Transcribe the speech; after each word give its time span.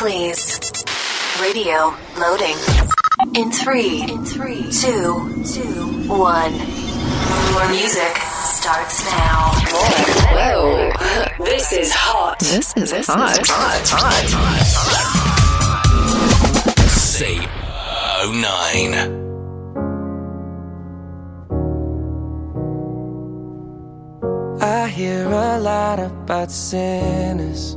please. 0.00 0.58
Radio 1.42 1.94
loading. 2.16 2.56
In 3.34 3.52
three, 3.52 4.00
in 4.00 4.24
three, 4.24 4.62
two, 4.72 5.44
two, 5.44 6.08
one. 6.08 6.54
Your 7.52 7.68
music 7.68 8.16
starts 8.16 9.04
now. 9.04 9.52
Whoa. 10.32 10.90
This 11.44 11.72
is 11.74 11.92
hot. 11.92 12.38
This 12.38 12.74
is 12.78 13.06
hot. 13.08 13.46
Hot. 13.46 14.24
Say 16.88 17.36
09. 18.24 18.94
I 24.62 24.88
hear 24.88 25.26
a 25.26 25.58
lot 25.58 25.98
about 25.98 26.50
sinners. 26.50 27.76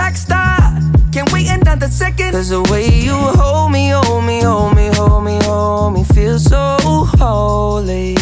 Track 0.00 0.16
star. 0.16 0.56
Can't 1.12 1.30
wait 1.32 1.48
another 1.50 1.88
second. 1.88 2.32
Cause 2.32 2.48
the 2.48 2.62
way 2.72 2.88
you 2.88 3.14
hold 3.14 3.70
me, 3.70 3.90
hold 3.90 4.24
me, 4.24 4.40
hold 4.40 4.74
me, 4.74 4.88
hold 4.94 5.24
me, 5.24 5.38
hold 5.42 5.92
me, 5.92 6.04
feel 6.04 6.38
so 6.38 6.76
holy. 7.18 8.16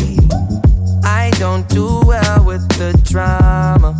I 1.05 1.31
don't 1.39 1.69
do 1.69 1.87
well 2.05 2.45
with 2.45 2.67
the 2.81 2.91
drama. 3.05 3.91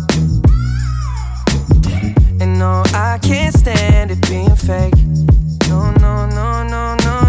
And 2.41 2.59
no, 2.59 2.83
I 2.93 3.17
can't 3.21 3.55
stand 3.55 4.11
it 4.11 4.21
being 4.27 4.55
fake. 4.55 4.99
No, 5.69 5.91
no, 6.03 6.25
no, 6.27 6.63
no, 6.63 6.95
no. 7.05 7.28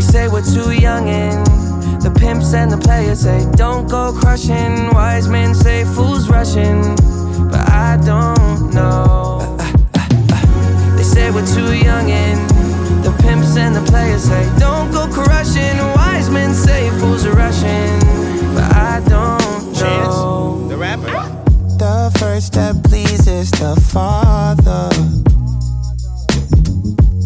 They 0.00 0.06
say 0.06 0.28
we're 0.28 0.40
too 0.40 0.72
young 0.72 1.10
and 1.10 1.46
the 2.00 2.10
pimps 2.10 2.54
and 2.54 2.72
the 2.72 2.78
players 2.78 3.20
say 3.20 3.46
don't 3.54 3.86
go 3.86 4.14
crushing. 4.18 4.88
Wise 4.94 5.28
men 5.28 5.54
say 5.54 5.84
fools 5.84 6.26
rushing, 6.30 6.80
but 7.50 7.68
I 7.68 8.00
don't 8.02 8.72
know. 8.72 9.58
They 10.96 11.02
say 11.02 11.30
we're 11.30 11.44
too 11.44 11.74
young 11.76 12.10
and 12.10 12.48
the 13.04 13.14
pimps 13.20 13.58
and 13.58 13.76
the 13.76 13.82
players 13.82 14.22
say 14.22 14.42
don't 14.58 14.90
go 14.90 15.06
crushing. 15.06 15.76
Wise 15.96 16.30
men 16.30 16.54
say 16.54 16.88
fools 16.98 17.26
are 17.26 17.34
rushing, 17.34 18.00
but 18.54 18.74
I 18.74 19.02
don't 19.06 19.72
know. 19.74 20.66
The 20.66 20.78
rapper. 20.78 21.12
The 21.76 22.10
first 22.18 22.46
step 22.46 22.76
pleases 22.84 23.50
the 23.50 23.78
Father. 23.92 24.88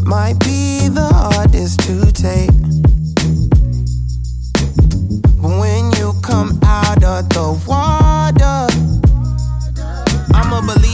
Might 0.07 0.39
be 0.41 0.89
the 0.89 1.09
hardest 1.13 1.81
to 1.81 2.13
take. 2.13 2.51
But 5.41 5.59
when 5.59 5.93
you 5.99 6.13
come 6.23 6.61
out 6.63 7.03
of 7.03 7.29
the 7.31 7.53
water, 7.67 8.69
I'm 10.35 10.53
a 10.53 10.61
believer, 10.61 10.94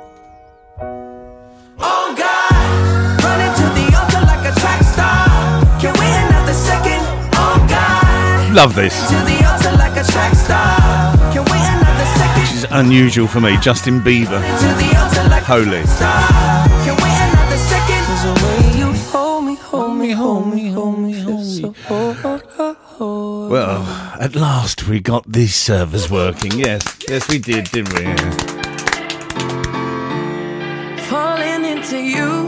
Me, 19.45 19.55
hold 19.55 19.97
me, 19.97 20.11
hold 20.11 20.53
me, 20.53 20.69
hold 20.69 20.99
me, 20.99 21.13
feel 21.13 21.43
so 21.43 21.73
holy. 22.93 23.51
Well, 23.51 23.81
at 24.19 24.35
last 24.35 24.87
we 24.87 24.99
got 24.99 25.25
these 25.25 25.55
servers 25.55 26.11
working. 26.11 26.51
Yes, 26.51 26.83
yes, 27.09 27.27
we 27.27 27.39
did, 27.39 27.65
didn't 27.71 27.97
we? 27.97 28.03
Yeah. 28.03 28.51
falling 31.11 31.65
into 31.65 31.97
you, 31.97 32.47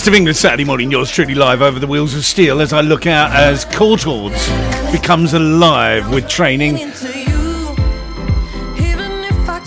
East 0.00 0.08
of 0.08 0.14
England 0.14 0.38
Saturday 0.38 0.64
morning, 0.64 0.90
yours 0.90 1.10
truly 1.10 1.34
live 1.34 1.60
over 1.60 1.78
the 1.78 1.86
wheels 1.86 2.14
of 2.14 2.24
steel 2.24 2.62
as 2.62 2.72
I 2.72 2.80
look 2.80 3.06
out 3.06 3.32
as 3.32 3.66
Courtaulds 3.66 4.48
becomes 4.92 5.34
alive 5.34 6.10
with 6.10 6.26
training. 6.26 6.76
It's 6.78 7.04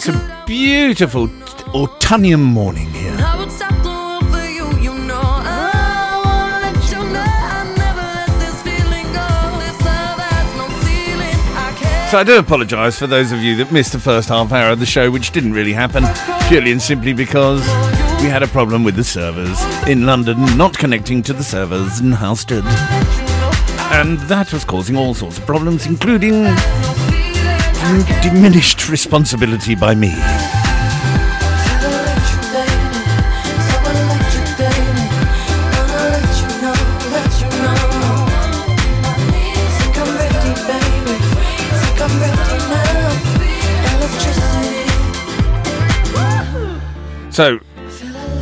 a 0.08 0.44
beautiful 0.48 1.30
autumnal 1.76 2.40
morning 2.40 2.90
here. 2.90 3.16
So 12.10 12.18
I 12.18 12.24
do 12.26 12.40
apologise 12.40 12.98
for 12.98 13.06
those 13.06 13.32
of 13.32 13.38
you 13.44 13.56
that 13.58 13.72
missed 13.72 13.92
the 13.92 14.00
first 14.00 14.30
half 14.30 14.52
hour 14.52 14.72
of 14.72 14.80
the 14.80 14.88
show, 14.88 15.12
which 15.12 15.30
didn't 15.32 15.54
really 15.54 15.74
happen, 15.74 16.04
purely 16.48 16.72
and 16.72 16.82
simply 16.82 17.14
because 17.14 17.62
we 18.24 18.30
had 18.30 18.42
a 18.42 18.48
problem 18.48 18.86
with 18.86 18.96
the 18.96 19.04
servers 19.04 19.62
in 19.86 20.06
London 20.06 20.38
not 20.58 20.78
connecting 20.78 21.22
to 21.22 21.34
the 21.34 21.44
servers 21.44 22.00
in 22.00 22.14
Halstead. 22.14 22.64
And 23.92 24.18
that 24.30 24.54
was 24.54 24.64
causing 24.64 24.96
all 24.96 25.14
sorts 25.14 25.38
of 25.38 25.46
problems, 25.46 25.86
including 25.86 26.46
diminished 28.22 28.88
responsibility 28.88 29.76
by 29.76 29.94
me. 29.94 30.14
So, 47.32 47.60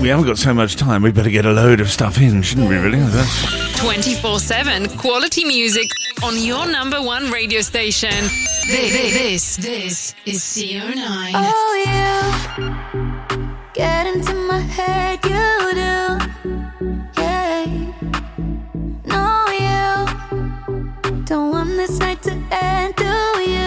we 0.01 0.09
haven't 0.09 0.25
got 0.25 0.38
so 0.38 0.53
much 0.53 0.75
time. 0.75 1.03
We 1.03 1.12
better 1.12 1.30
get 1.30 1.45
a 1.45 1.51
load 1.51 1.80
of 1.80 1.89
stuff 1.89 2.19
in, 2.19 2.42
shouldn't 2.42 2.68
we, 2.69 2.75
really? 2.75 3.00
24 3.75 4.39
7 4.39 4.98
quality 4.98 5.45
music 5.45 5.89
on 6.24 6.38
your 6.38 6.65
number 6.68 7.01
one 7.01 7.30
radio 7.30 7.62
station. 7.62 8.09
This, 8.68 9.56
this, 9.56 9.56
this 9.57 10.15
is 10.25 10.39
CO9. 10.39 11.31
Oh, 11.36 11.74
you 12.57 13.71
get 13.74 14.07
into 14.07 14.33
my 14.33 14.59
head, 14.59 15.19
you 15.24 15.74
do. 15.74 16.18
Yeah. 17.21 17.65
No, 19.06 19.45
you 19.51 21.24
don't 21.25 21.51
want 21.51 21.69
this 21.69 22.00
night 22.00 22.21
to 22.24 22.31
end, 22.51 22.95
do 22.95 23.06
you? 23.51 23.61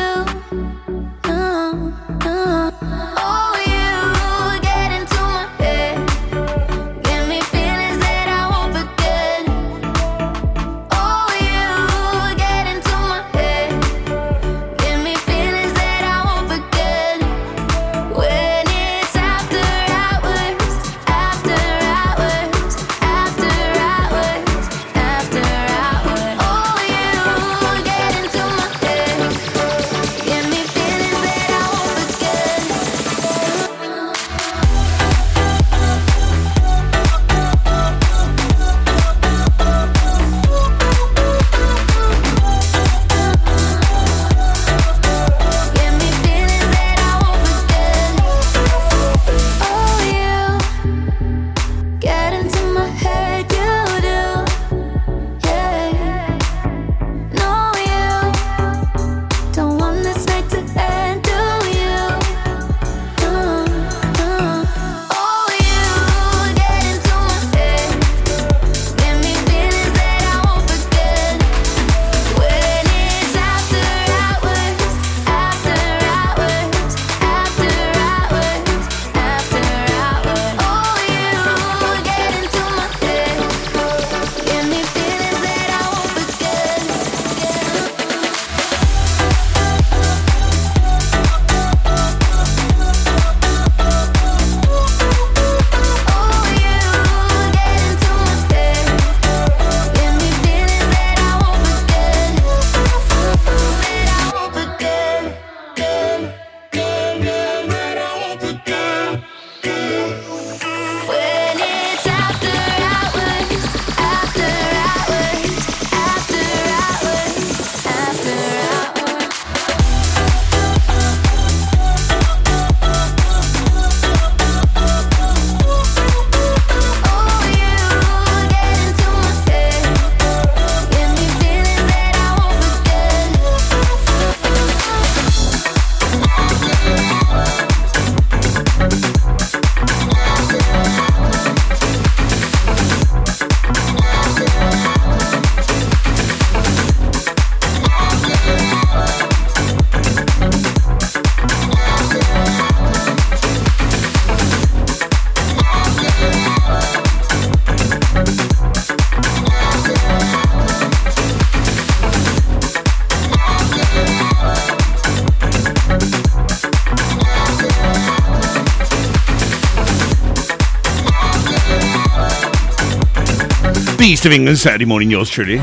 The 174.04 174.10
East 174.10 174.26
of 174.26 174.32
England 174.32 174.58
Saturday 174.58 174.84
morning, 174.84 175.10
yours 175.10 175.30
truly. 175.30 175.58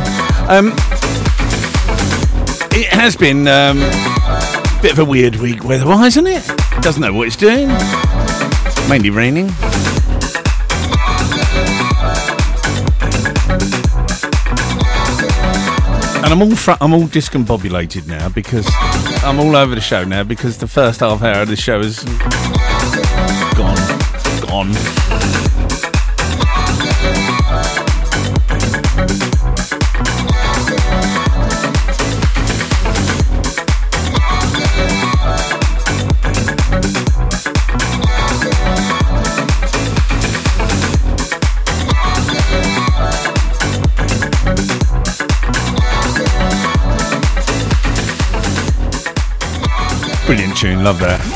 Um, 0.47 0.69
it 2.71 2.87
has 2.87 3.15
been 3.15 3.47
um, 3.47 3.77
a 3.83 4.79
bit 4.81 4.93
of 4.93 4.97
a 4.97 5.05
weird 5.05 5.35
week 5.35 5.63
weather-wise, 5.63 6.17
isn't 6.17 6.25
it? 6.25 6.47
Doesn't 6.81 7.03
know 7.03 7.13
what 7.13 7.27
it's 7.27 7.35
doing. 7.35 7.67
Mainly 8.89 9.11
raining. 9.11 9.45
And 16.17 16.33
I'm 16.33 16.41
all 16.41 16.55
fr- 16.55 16.81
I'm 16.81 16.95
all 16.95 17.03
discombobulated 17.03 18.07
now 18.07 18.27
because 18.29 18.67
I'm 19.23 19.39
all 19.39 19.55
over 19.55 19.75
the 19.75 19.81
show 19.81 20.03
now 20.03 20.23
because 20.23 20.57
the 20.57 20.67
first 20.67 21.01
half 21.01 21.21
hour 21.21 21.43
of 21.43 21.47
the 21.47 21.55
show 21.55 21.79
is 21.79 22.03
gone, 23.53 23.77
gone. 24.47 25.00
Love 50.81 50.97
that. 50.99 51.30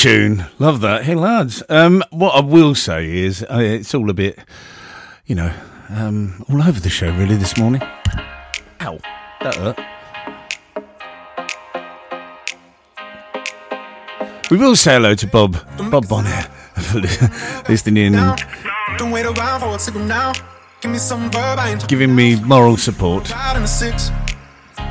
Tune. 0.00 0.46
Love 0.58 0.80
that. 0.80 1.04
Hey, 1.04 1.14
lads. 1.14 1.62
Um, 1.68 2.02
what 2.08 2.34
I 2.34 2.40
will 2.40 2.74
say 2.74 3.18
is 3.18 3.42
uh, 3.42 3.58
it's 3.58 3.94
all 3.94 4.08
a 4.08 4.14
bit, 4.14 4.38
you 5.26 5.34
know, 5.34 5.52
um, 5.90 6.42
all 6.48 6.62
over 6.62 6.80
the 6.80 6.88
show 6.88 7.12
really 7.16 7.36
this 7.36 7.58
morning. 7.58 7.82
Ow. 8.80 8.98
That 9.42 9.54
hurt. 9.56 9.78
We 14.50 14.56
will 14.56 14.74
say 14.74 14.94
hello 14.94 15.14
to 15.14 15.26
Bob, 15.26 15.58
Bob 15.90 16.08
Bonnet, 16.08 16.48
listening 17.68 18.06
in 18.06 18.14
and 18.14 18.42
Don't 18.96 19.10
wait 19.10 19.26
around 19.26 19.60
for 19.60 19.76
a 19.76 19.78
signal 19.78 20.06
now. 20.06 20.32
Give 20.80 20.90
me 20.92 20.98
some 20.98 21.30
verb, 21.30 21.58
I 21.58 21.76
giving 21.88 22.16
me 22.16 22.40
moral 22.40 22.78
support 22.78 23.30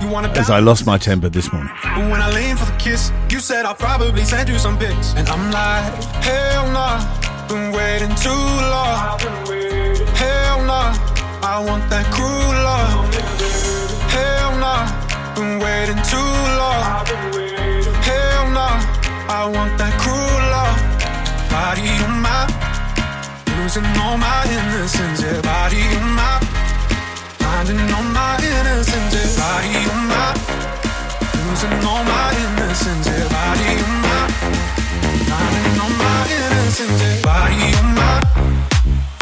as 0.02 0.50
I 0.50 0.60
lost 0.60 0.86
my 0.86 0.98
temper 0.98 1.30
this 1.30 1.52
morning. 1.52 1.72
When 1.84 2.22
I 2.22 2.32
leaned 2.34 2.60
for 2.60 2.66
the 2.66 2.78
kiss, 2.78 3.12
you 3.30 3.40
said 3.40 3.66
I'll 3.66 3.76
probably 3.76 4.24
send 4.24 4.50
you 4.50 4.58
some 4.58 4.78
pics. 4.78 5.14
And 5.16 5.28
I'm 5.28 5.52
like, 5.52 6.04
hell 6.24 6.72
nah, 6.72 7.04
been 7.48 7.72
waiting 7.72 8.14
too 8.16 8.30
long. 8.74 9.20
Hell 10.16 10.64
nah, 10.66 10.96
I 11.44 11.64
want 11.66 11.90
that 11.90 12.06
cruel 12.16 12.56
love. 12.70 13.14
Hell 14.16 14.52
nah, 14.58 14.88
been 15.36 15.60
waiting 15.60 16.02
too 16.08 16.34
long. 16.60 16.84
Hell 18.04 18.50
nah, 18.52 18.80
I 19.28 19.46
want 19.54 19.78
that 19.78 19.94
cruel 20.00 20.42
love. 20.56 20.80
Body 21.52 21.90
on 22.08 22.22
my, 22.24 22.48
losing 23.62 23.86
all 24.00 24.18
my 24.18 24.44
innocence. 24.48 25.22
Yeah, 25.22 25.42
body 25.42 25.82
on 26.00 26.08
my, 26.16 26.40
finding 27.40 27.80
all 27.94 28.04
my 28.04 28.40
innocence. 28.42 29.19
Body 29.60 29.76
on 29.76 30.08
my. 30.08 30.34
Losing 31.44 31.86
all 31.86 32.04
my 32.06 32.32
innocence, 32.32 33.08
yeah, 33.08 33.28
body 33.28 33.72
on 33.84 34.02
my 34.06 34.28
Finding 35.28 35.80
all 35.82 35.94
my 36.00 36.28
innocence, 36.32 37.02
yeah, 37.02 37.22
body 37.22 37.76
on 37.80 37.88
my 37.94 38.22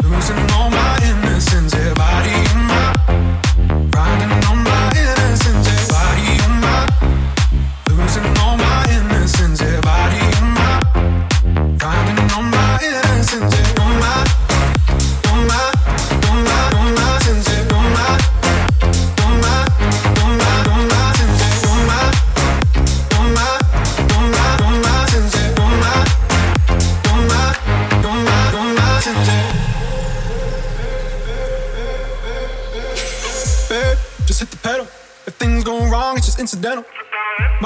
Losing 0.04 0.50
all 0.54 0.70
my 0.70 0.96
innocence, 1.02 1.74
yeah, 1.74 1.92
body 1.94 2.54
my 2.54 2.57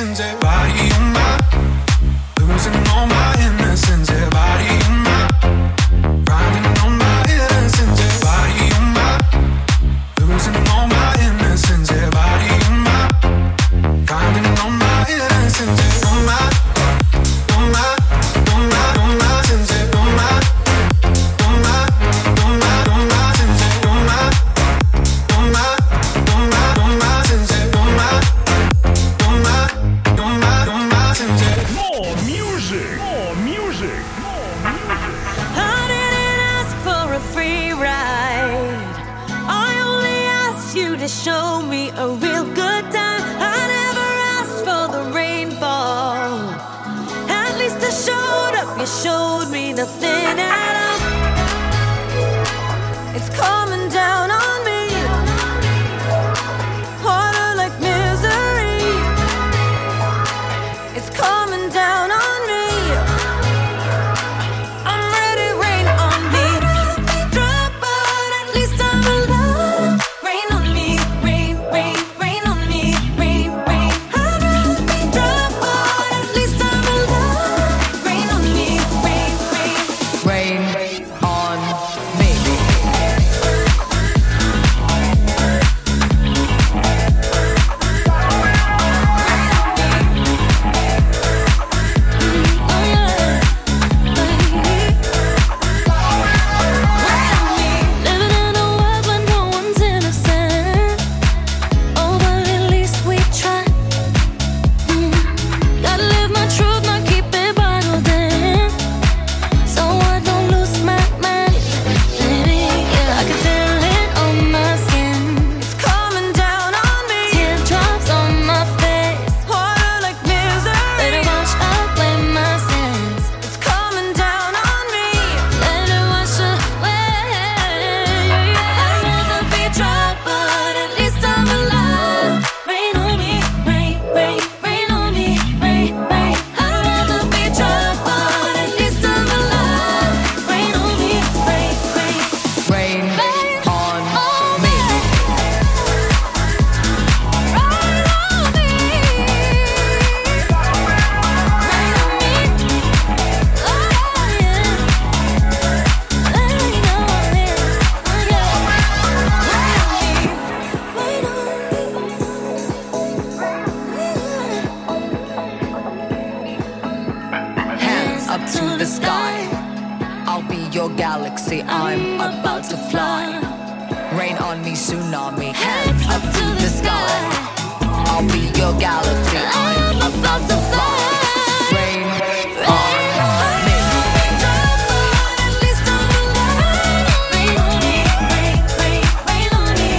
Yeah, 0.00 0.29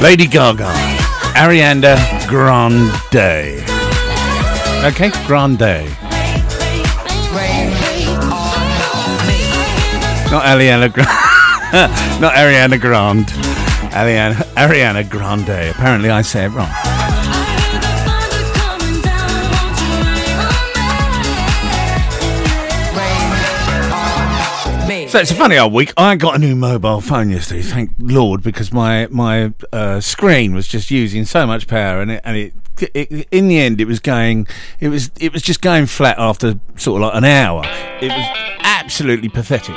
Lady 0.02 0.26
Gaga, 0.26 0.66
Ariana 1.36 1.96
Grande. 2.28 3.62
Okay, 4.84 5.12
Grande. 5.28 5.86
Not 10.32 10.44
Ariana 10.44 10.92
Grande. 10.92 11.10
Not 12.20 12.34
Ariana 12.34 12.82
Grande. 12.82 13.28
Ariana, 13.92 14.36
Ariana 14.56 15.08
Grande. 15.08 15.70
Apparently, 15.70 16.10
I 16.10 16.24
say 16.24 16.46
it 16.46 16.50
wrong. 16.50 16.81
So 25.12 25.20
it's 25.20 25.30
a 25.30 25.36
funny 25.36 25.58
old 25.58 25.74
week. 25.74 25.92
I 25.98 26.16
got 26.16 26.36
a 26.36 26.40
new 26.40 26.56
mobile 26.56 27.02
phone 27.02 27.32
yesterday, 27.32 27.64
thank 27.64 27.92
Lord, 28.00 28.42
because 28.42 28.72
my 28.72 29.08
my 29.12 29.52
uh, 29.74 30.00
screen 30.00 30.54
was 30.54 30.70
just 30.70 30.90
using 30.90 31.26
so 31.26 31.46
much 31.46 31.68
power, 31.68 32.00
and 32.00 32.12
it 32.12 32.22
and 32.24 32.38
it, 32.38 32.54
it 32.94 33.28
in 33.30 33.50
the 33.50 33.60
end 33.60 33.82
it 33.82 33.88
was 33.88 34.00
going 34.00 34.48
it 34.80 34.88
was 34.88 35.12
it 35.20 35.34
was 35.34 35.42
just 35.42 35.62
going 35.62 35.88
flat 35.88 36.18
after 36.18 36.58
sort 36.78 37.02
of 37.02 37.08
like 37.10 37.18
an 37.18 37.26
hour. 37.26 37.62
It 38.00 38.08
was 38.08 38.58
absolutely 38.62 39.28
pathetic. 39.28 39.76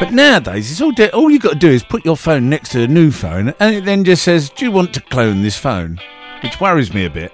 But 0.00 0.14
nowadays, 0.14 0.72
it's 0.72 0.80
all 0.80 0.92
de- 0.92 1.12
all 1.12 1.30
you 1.30 1.38
got 1.38 1.52
to 1.52 1.58
do 1.58 1.68
is 1.68 1.84
put 1.84 2.06
your 2.06 2.16
phone 2.16 2.48
next 2.48 2.70
to 2.72 2.84
a 2.84 2.88
new 2.88 3.10
phone, 3.10 3.52
and 3.60 3.76
it 3.76 3.84
then 3.84 4.04
just 4.04 4.22
says, 4.22 4.48
"Do 4.48 4.64
you 4.64 4.72
want 4.72 4.94
to 4.94 5.02
clone 5.02 5.42
this 5.42 5.58
phone?" 5.58 6.00
Which 6.42 6.62
worries 6.62 6.94
me 6.94 7.04
a 7.04 7.10
bit 7.10 7.30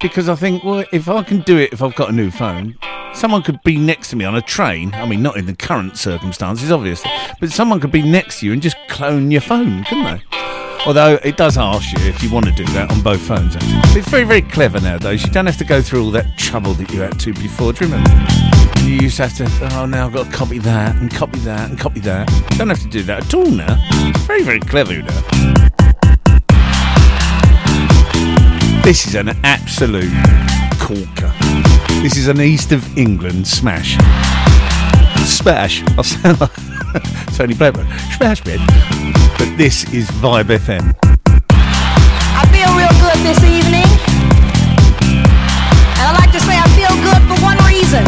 because 0.00 0.30
I 0.30 0.36
think, 0.36 0.64
well, 0.64 0.86
if 0.90 1.06
I 1.06 1.22
can 1.22 1.42
do 1.42 1.58
it 1.58 1.74
if 1.74 1.82
I've 1.82 1.94
got 1.94 2.08
a 2.08 2.12
new 2.12 2.30
phone, 2.30 2.78
someone 3.14 3.42
could 3.42 3.62
be 3.62 3.76
next 3.76 4.10
to 4.10 4.16
me 4.16 4.24
on 4.24 4.34
a 4.34 4.42
train. 4.42 4.92
I 4.94 5.06
mean, 5.06 5.22
not 5.22 5.36
in 5.36 5.46
the 5.46 5.54
current 5.54 5.96
circumstances, 5.96 6.70
obviously, 6.70 7.10
but 7.40 7.50
someone 7.50 7.80
could 7.80 7.92
be 7.92 8.02
next 8.02 8.40
to 8.40 8.46
you 8.46 8.52
and 8.52 8.60
just 8.60 8.76
clone 8.88 9.30
your 9.30 9.40
phone, 9.40 9.84
couldn't 9.84 10.04
they? 10.04 10.22
Although 10.86 11.18
it 11.24 11.38
does 11.38 11.56
ask 11.56 11.96
you 11.96 12.04
if 12.06 12.22
you 12.22 12.30
want 12.30 12.44
to 12.44 12.52
do 12.52 12.64
that 12.72 12.90
on 12.90 13.00
both 13.00 13.20
phones. 13.22 13.56
Actually. 13.56 13.98
It's 13.98 14.08
very, 14.08 14.24
very 14.24 14.42
clever 14.42 14.80
nowadays. 14.80 15.24
You 15.24 15.32
don't 15.32 15.46
have 15.46 15.56
to 15.56 15.64
go 15.64 15.80
through 15.80 16.04
all 16.04 16.10
that 16.10 16.36
trouble 16.36 16.74
that 16.74 16.90
you 16.92 17.00
had 17.00 17.18
to 17.20 17.32
before. 17.32 17.72
Do 17.72 17.86
you 17.86 17.90
remember? 17.90 18.10
You 18.80 18.96
used 18.96 19.16
to 19.16 19.28
have 19.28 19.36
to, 19.38 19.78
oh, 19.78 19.86
now 19.86 20.06
I've 20.06 20.12
got 20.12 20.26
to 20.26 20.32
copy 20.32 20.58
that 20.58 20.96
and 20.96 21.10
copy 21.10 21.38
that 21.40 21.70
and 21.70 21.78
copy 21.78 22.00
that. 22.00 22.30
You 22.52 22.58
don't 22.58 22.68
have 22.68 22.82
to 22.82 22.88
do 22.88 23.02
that 23.04 23.24
at 23.24 23.34
all 23.34 23.46
now. 23.46 23.76
Very, 24.26 24.42
very 24.42 24.60
clever, 24.60 25.00
know. 25.00 25.06
This 28.82 29.06
is 29.06 29.14
an 29.14 29.30
absolute 29.42 30.12
corker. 30.78 31.32
This 32.02 32.16
is 32.16 32.28
an 32.28 32.40
East 32.40 32.72
of 32.72 32.98
England 32.98 33.46
smash. 33.46 33.96
Smash. 35.26 35.82
I 35.98 36.02
sound 36.02 36.40
like 36.40 36.52
Tony 37.36 37.54
Blackburn. 37.54 37.86
Smash 38.16 38.42
bit. 38.42 38.60
But 39.38 39.56
this 39.56 39.84
is 39.92 40.08
Vibe 40.22 40.52
FM. 40.52 40.94
I 41.50 42.44
feel 42.52 42.70
real 42.76 42.92
good 43.00 43.18
this 43.24 43.42
evening. 43.42 43.88
And 45.96 46.04
I 46.04 46.12
like 46.18 46.32
to 46.32 46.40
say 46.40 46.56
I 46.56 46.68
feel 46.76 46.94
good 47.02 47.22
for 47.28 47.38
one 47.42 47.58
reason. 47.64 48.04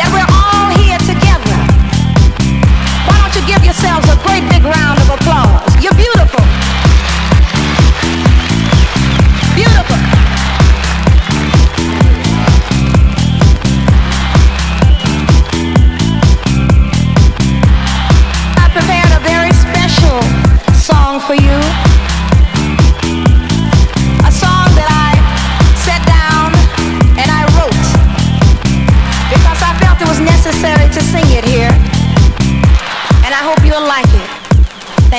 That 0.00 0.08
we're 0.10 0.28
all 0.32 0.72
here 0.80 0.98
together. 1.04 1.58
Why 3.06 3.16
don't 3.20 3.34
you 3.36 3.44
give 3.46 3.62
yourselves 3.64 4.08
a 4.08 4.16
great 4.24 4.48
big 4.48 4.64
round 4.64 4.98
of 5.00 5.08
applause? 5.12 5.70
You're 5.82 5.94
beautiful. 5.94 6.42
Beautiful. 9.54 10.11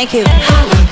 Thank 0.05 0.27
you. 0.27 0.82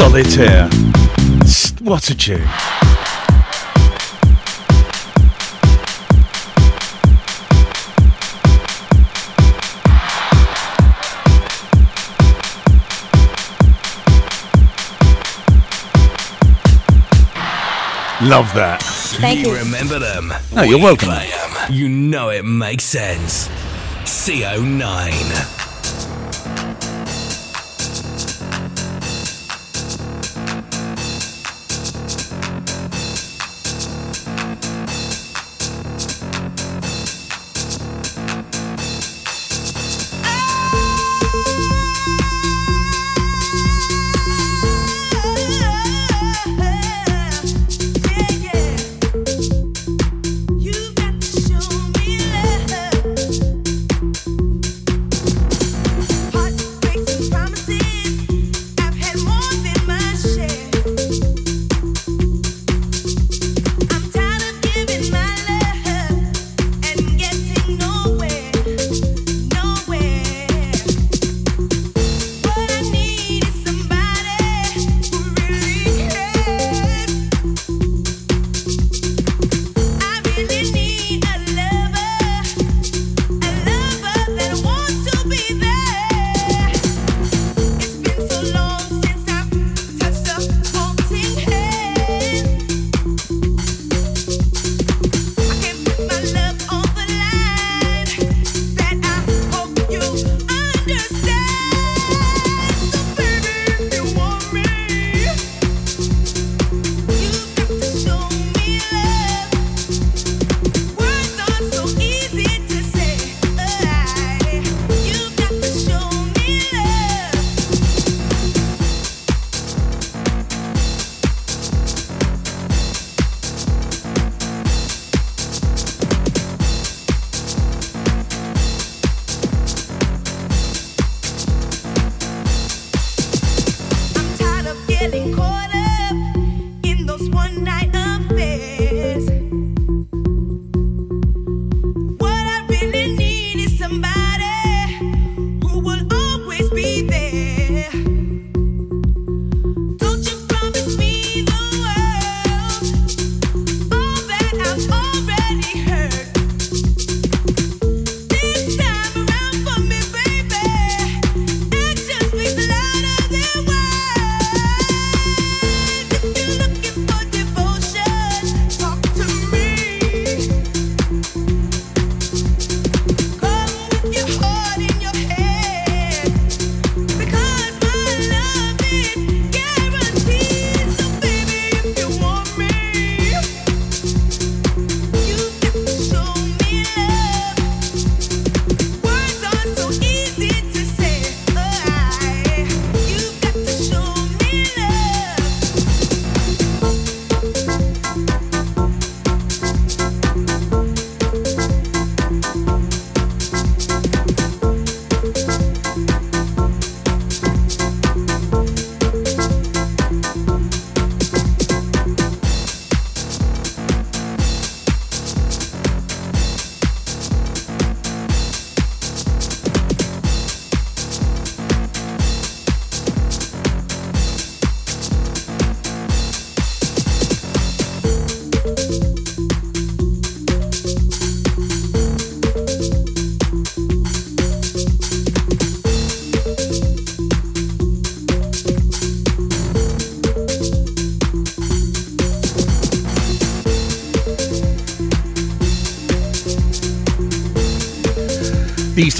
Solitaire. 0.00 0.66
What 1.82 2.08
a 2.08 2.16
tune. 2.16 2.40
Love 18.22 18.54
that. 18.54 18.80
Thank 19.20 19.40
you. 19.40 19.54
Remember 19.54 19.98
them. 19.98 20.32
Oh, 20.56 20.62
you're 20.62 20.78
welcome. 20.78 21.10
You 21.68 21.90
know 21.90 22.30
it 22.30 22.46
makes 22.46 22.84
sense. 22.84 23.48
CO9. 24.04 25.59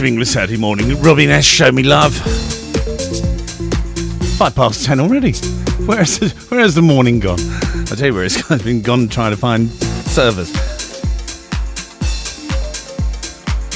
Of 0.00 0.06
England 0.06 0.28
Saturday 0.28 0.56
morning. 0.56 0.98
Robbie 1.02 1.26
Nash, 1.26 1.46
show 1.46 1.70
me 1.70 1.82
love. 1.82 2.14
Five 4.38 4.54
past 4.54 4.84
ten 4.84 4.98
already. 4.98 5.32
Where's 5.84 6.18
the, 6.18 6.28
where's 6.48 6.74
the 6.74 6.80
morning 6.80 7.20
gone? 7.20 7.40
I 7.40 7.96
tell 7.96 8.06
you 8.06 8.14
where 8.14 8.24
it's 8.24 8.40
gone. 8.48 8.56
It's 8.56 8.64
been 8.64 8.80
gone 8.80 9.08
trying 9.08 9.32
to 9.32 9.36
find 9.36 9.68
servers. 9.68 10.50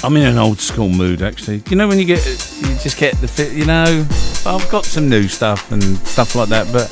I'm 0.02 0.16
in 0.16 0.22
an 0.22 0.38
old 0.38 0.60
school 0.60 0.88
mood 0.88 1.20
actually. 1.20 1.62
You 1.68 1.76
know 1.76 1.88
when 1.88 1.98
you 1.98 2.06
get 2.06 2.24
you 2.26 2.68
just 2.78 2.96
get 2.96 3.14
the 3.20 3.28
fit. 3.28 3.52
You 3.52 3.66
know, 3.66 4.06
I've 4.46 4.68
got 4.70 4.86
some 4.86 5.10
new 5.10 5.28
stuff 5.28 5.72
and 5.72 5.82
stuff 6.06 6.34
like 6.34 6.48
that, 6.48 6.72
but 6.72 6.90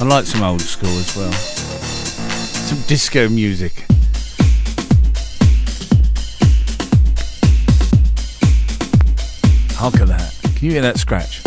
I 0.00 0.08
like 0.08 0.24
some 0.24 0.42
old 0.42 0.62
school 0.62 0.88
as 0.88 1.14
well. 1.14 1.32
Some 1.32 2.80
disco 2.86 3.28
music. 3.28 3.84
You 10.62 10.70
hear 10.70 10.82
that 10.82 10.98
scratch? 10.98 11.41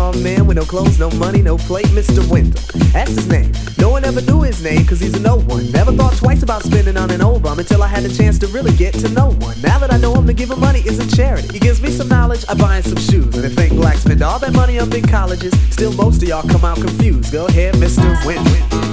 First 0.00 0.12
time. 0.12 0.12
I 0.12 0.12
saw 0.12 0.18
a 0.18 0.22
man 0.22 0.46
with 0.46 0.56
no 0.56 0.64
clothes, 0.64 0.98
no 0.98 1.10
money, 1.10 1.42
no 1.42 1.56
plate, 1.56 1.86
Mr. 1.86 2.26
Wendal. 2.28 2.60
That's 2.92 3.10
his 3.10 3.26
name. 3.28 3.52
No 3.78 3.90
one 3.90 4.04
ever 4.04 4.20
knew 4.22 4.42
his 4.42 4.62
name, 4.62 4.84
cause 4.86 5.00
he's 5.00 5.14
a 5.14 5.20
no 5.20 5.36
one. 5.36 5.70
Never 5.72 5.92
thought 5.92 6.16
twice 6.16 6.42
about 6.42 6.62
spending 6.62 6.96
on 6.96 7.10
an 7.10 7.20
old 7.20 7.42
bum 7.42 7.58
until 7.58 7.82
I 7.82 7.86
had 7.86 8.02
the 8.02 8.14
chance 8.14 8.38
to 8.40 8.46
really 8.48 8.72
get 8.76 8.94
to 8.94 9.08
know 9.10 9.30
one. 9.40 9.60
Now 9.62 9.78
that 9.78 9.92
I 9.92 9.98
know 9.98 10.14
him, 10.14 10.26
to 10.26 10.32
give 10.32 10.50
him 10.50 10.60
money 10.60 10.80
is 10.80 10.98
a 10.98 11.16
charity. 11.16 11.48
He 11.52 11.58
gives 11.58 11.80
me 11.80 11.90
some 11.90 12.08
knowledge, 12.08 12.44
I 12.48 12.54
buy 12.54 12.76
him 12.76 12.82
some 12.82 12.98
shoes. 12.98 13.36
And 13.36 13.44
if 13.44 13.54
think 13.54 13.74
black 13.74 13.96
spend 13.96 14.22
all 14.22 14.38
that 14.38 14.52
money 14.52 14.78
on 14.78 14.90
big 14.90 15.08
colleges, 15.08 15.52
still 15.70 15.92
most 15.92 16.22
of 16.22 16.28
y'all 16.28 16.48
come 16.48 16.64
out 16.64 16.78
confused. 16.78 17.32
Go 17.32 17.46
ahead, 17.46 17.74
Mr. 17.74 18.04
Wendal. 18.24 18.89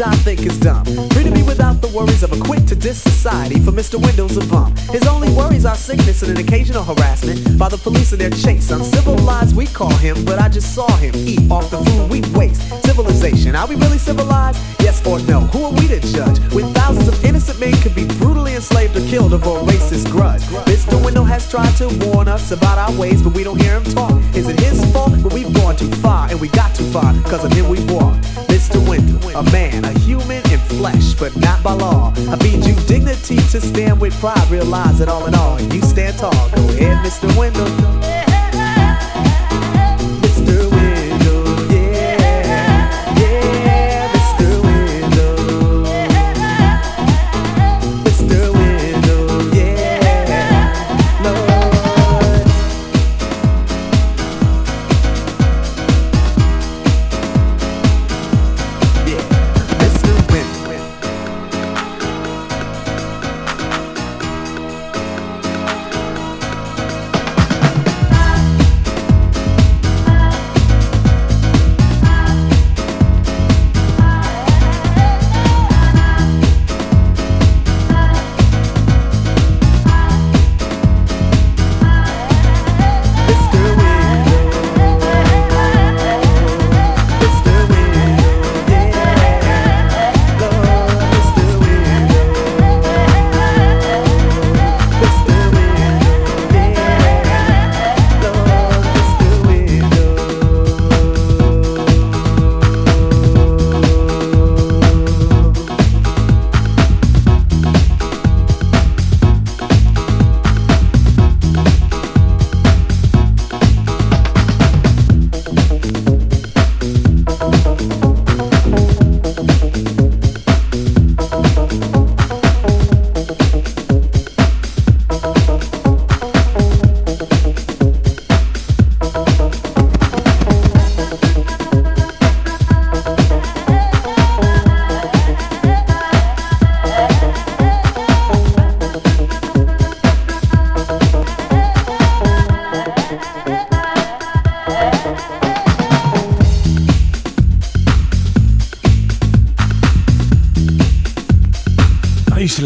I 0.00 0.14
think 0.16 0.44
is 0.44 0.58
dumb. 0.58 1.15
Worries 1.96 2.22
of 2.22 2.30
a 2.30 2.38
quick 2.44 2.66
to 2.66 2.76
diss 2.76 3.00
society. 3.00 3.58
For 3.58 3.72
Mr. 3.72 3.98
Wendal's 3.98 4.36
a 4.36 4.44
bum. 4.50 4.76
His 4.92 5.06
only 5.08 5.32
worries 5.32 5.64
are 5.64 5.74
sickness 5.74 6.20
and 6.20 6.30
an 6.36 6.44
occasional 6.44 6.84
harassment 6.84 7.58
by 7.58 7.70
the 7.70 7.78
police 7.78 8.12
in 8.12 8.18
their 8.18 8.28
chase. 8.28 8.70
Uncivilized, 8.70 9.56
we 9.56 9.64
call 9.64 9.96
him, 9.96 10.22
but 10.26 10.38
I 10.38 10.50
just 10.50 10.74
saw 10.74 10.94
him 10.98 11.14
eat 11.16 11.50
off 11.50 11.70
the 11.70 11.78
food 11.78 12.10
we 12.10 12.20
waste. 12.38 12.60
Civilization, 12.84 13.56
are 13.56 13.66
we 13.66 13.76
really 13.76 13.96
civilized? 13.96 14.60
Yes 14.78 15.00
or 15.06 15.20
no? 15.20 15.40
Who 15.56 15.64
are 15.64 15.72
we 15.72 15.88
to 15.88 16.00
judge? 16.00 16.38
When 16.52 16.70
thousands 16.74 17.08
of 17.08 17.24
innocent 17.24 17.60
men 17.60 17.72
could 17.80 17.94
be 17.94 18.06
brutally 18.18 18.56
enslaved 18.56 18.94
or 18.94 19.06
killed 19.08 19.32
over 19.32 19.48
a 19.48 19.62
racist 19.62 20.10
grudge. 20.10 20.42
Mr. 20.68 21.02
Wendal 21.02 21.24
has 21.24 21.50
tried 21.50 21.72
to 21.76 21.88
warn 22.04 22.28
us 22.28 22.52
about 22.52 22.76
our 22.76 22.92
ways, 23.00 23.22
but 23.22 23.34
we 23.34 23.42
don't 23.42 23.58
hear 23.58 23.80
him 23.80 23.84
talk. 23.84 24.12
Is 24.34 24.48
it 24.48 24.60
his 24.60 24.84
fault? 24.92 25.14
But 25.22 25.32
we've 25.32 25.52
gone 25.54 25.76
too 25.76 25.90
far, 26.04 26.28
and 26.28 26.38
we 26.42 26.48
got 26.48 26.74
too 26.74 26.84
far, 26.92 27.14
cause 27.22 27.42
of 27.42 27.52
him 27.54 27.70
we 27.70 27.82
walked. 27.86 28.20
Mr. 28.52 28.86
Wendal, 28.86 29.30
a 29.34 29.42
man, 29.50 29.84
a 29.86 29.98
human 30.00 30.44
in 30.52 30.60
flesh, 30.76 31.14
but 31.14 31.34
not 31.36 31.62
by 31.62 31.72
law. 31.72 31.85
I 31.86 32.36
feed 32.38 32.64
you 32.66 32.74
dignity 32.86 33.36
to 33.36 33.60
stand 33.60 34.00
with 34.00 34.18
pride, 34.20 34.48
realize 34.50 34.98
that 34.98 35.08
all 35.08 35.26
in 35.26 35.34
all, 35.34 35.60
you 35.60 35.82
stand 35.82 36.18
tall. 36.18 36.32
Go 36.50 36.68
ahead, 36.68 37.04
Mr. 37.04 37.28
Wendal. 37.36 38.15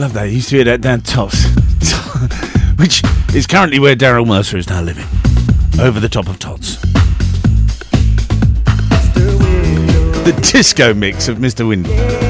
Love 0.01 0.15
that. 0.15 0.29
It 0.29 0.33
used 0.33 0.49
to 0.49 0.57
be 0.57 0.63
that 0.63 0.81
down 0.81 1.03
Tots, 1.03 1.45
which 2.79 3.03
is 3.35 3.47
currently 3.47 3.79
where 3.79 3.95
Daryl 3.95 4.27
Mercer 4.27 4.57
is 4.57 4.67
now 4.67 4.81
living, 4.81 5.05
over 5.79 6.01
the 6.01 6.09
top 6.09 6.27
of 6.27 6.39
Tots. 6.39 6.81
The 10.25 10.41
disco 10.51 10.95
mix 10.95 11.29
of 11.29 11.37
Mr. 11.37 11.69
Wendal. 11.69 12.30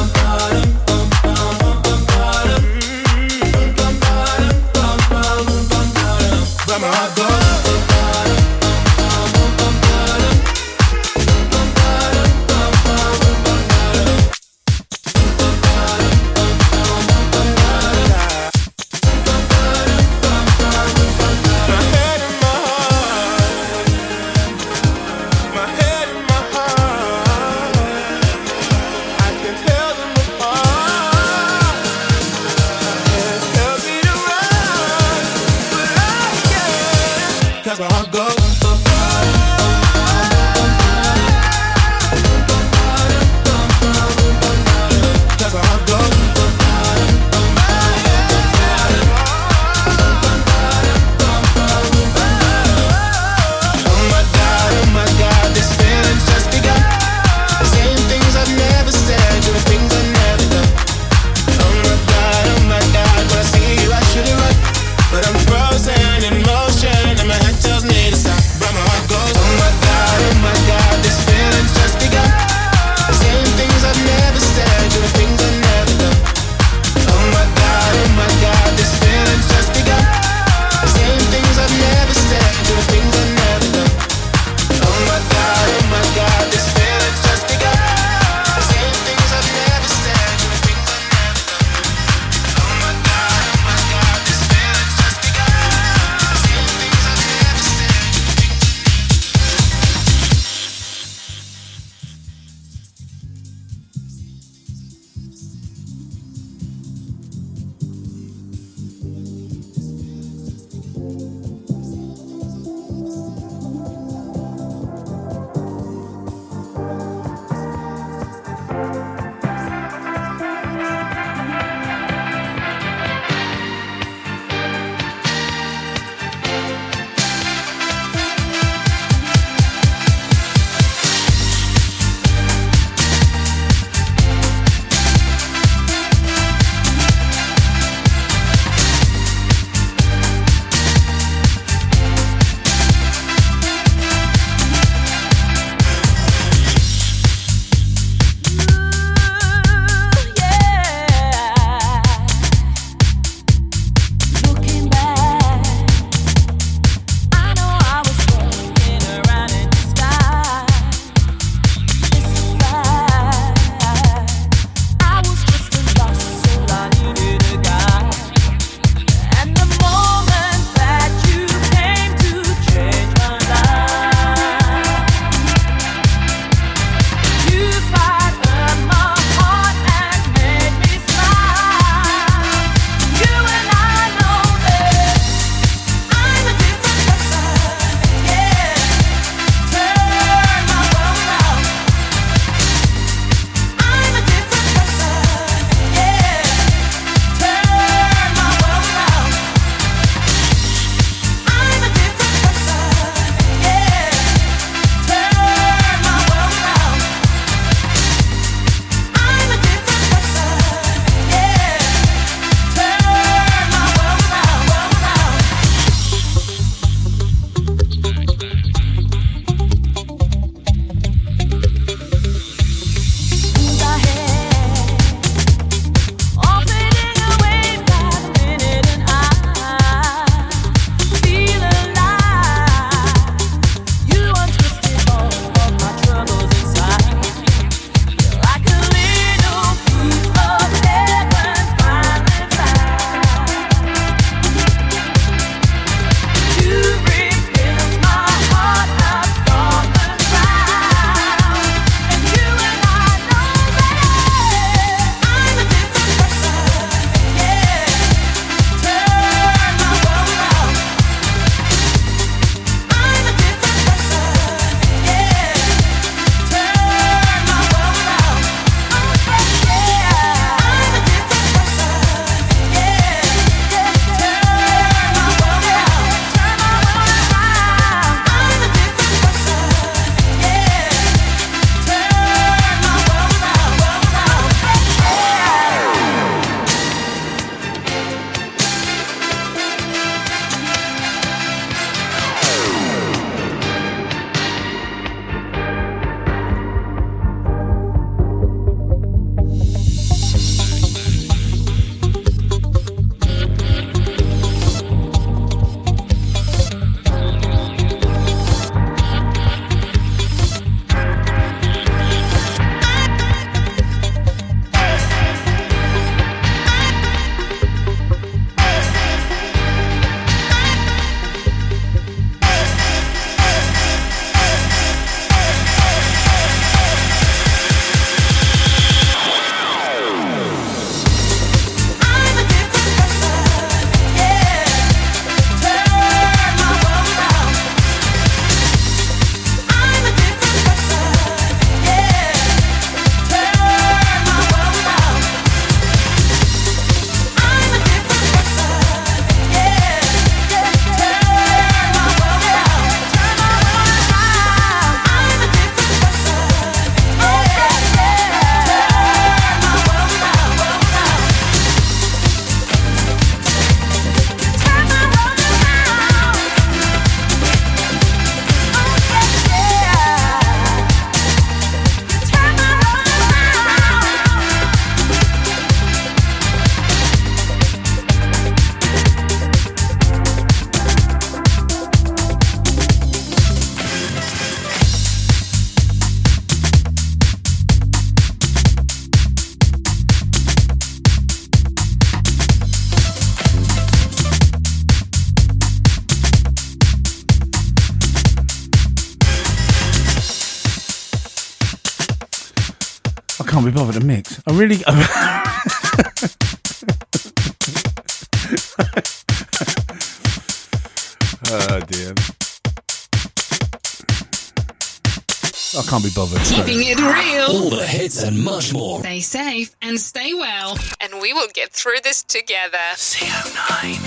The 418.21 418.27
and 418.27 418.43
much 418.43 418.73
more. 418.73 418.99
Stay 418.99 419.19
safe 419.19 419.75
and 419.81 419.99
stay 419.99 420.33
well, 420.33 420.77
and 420.99 421.21
we 421.21 421.33
will 421.33 421.47
get 421.53 421.71
through 421.71 421.99
this 422.03 422.23
together. 422.23 422.77
CO9. 422.95 424.00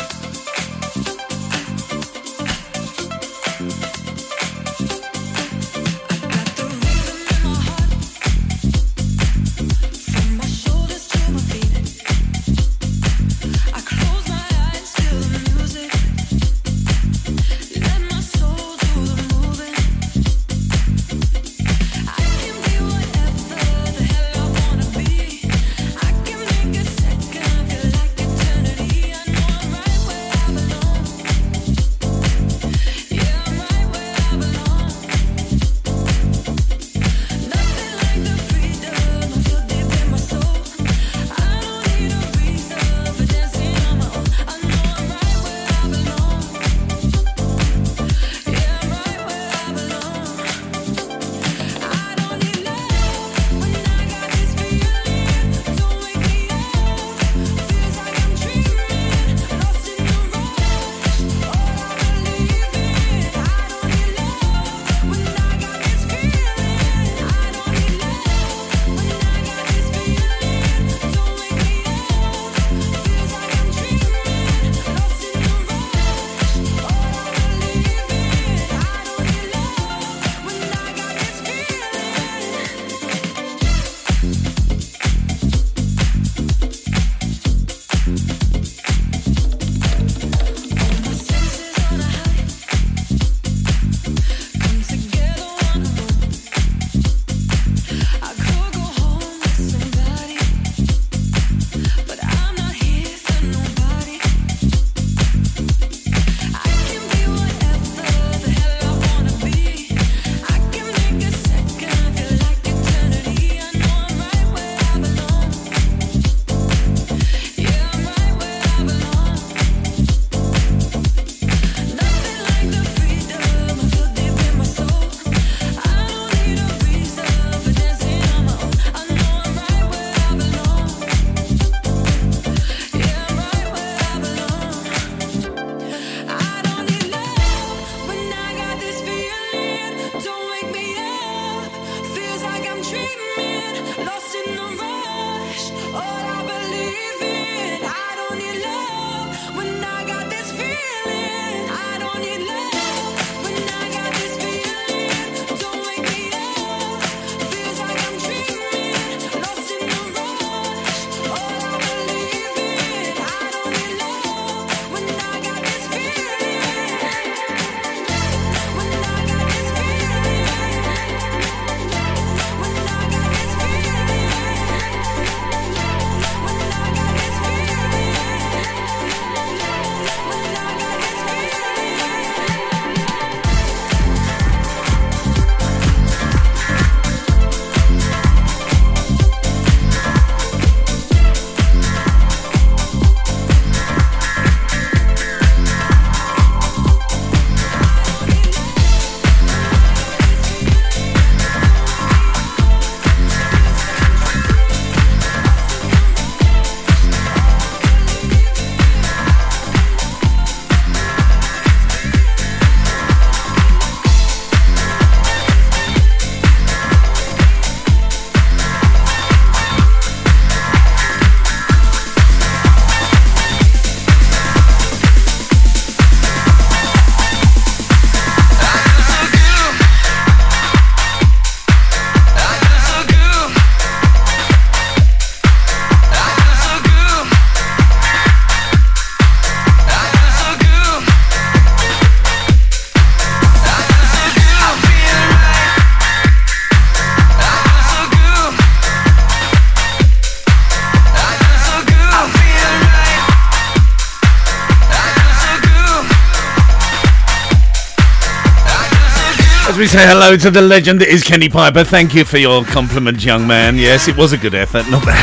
Hello 260.25 260.39
to 260.39 260.51
the 260.51 260.63
legend 260.63 261.03
that 261.03 261.09
is 261.09 261.23
Kenny 261.23 261.51
Piper, 261.51 261.85
thank 261.85 262.15
you 262.15 262.25
for 262.25 262.39
your 262.39 262.65
compliment, 262.65 263.23
young 263.23 263.47
man. 263.47 263.77
Yes, 263.77 264.09
it 264.09 264.17
was 264.17 264.33
a 264.33 264.39
good 264.39 264.55
effort, 264.55 264.89
not 264.89 265.05
bad. 265.05 265.23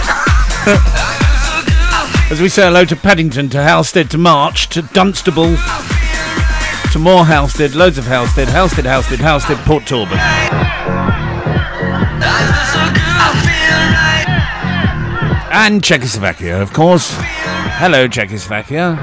As 2.32 2.40
we 2.40 2.48
say 2.48 2.66
hello 2.66 2.86
to 2.86 2.96
Paddington, 2.96 3.50
to 3.50 3.64
Halstead, 3.64 4.12
to 4.12 4.20
March, 4.20 4.70
to 4.70 4.84
Dunstable, 4.84 5.56
to 6.92 7.00
more 7.00 7.26
Halstead, 7.26 7.74
loads 7.74 7.98
of 7.98 8.06
Halstead, 8.06 8.48
Halstead, 8.48 8.86
Halstead, 8.86 9.20
Halstead, 9.20 9.58
Port 9.66 9.88
Talbot. 9.88 10.20
And 15.52 15.84
Czechoslovakia, 15.84 16.62
of 16.62 16.74
course. 16.74 17.12
Hello, 17.80 18.08
Czechoslovakia. 18.08 19.00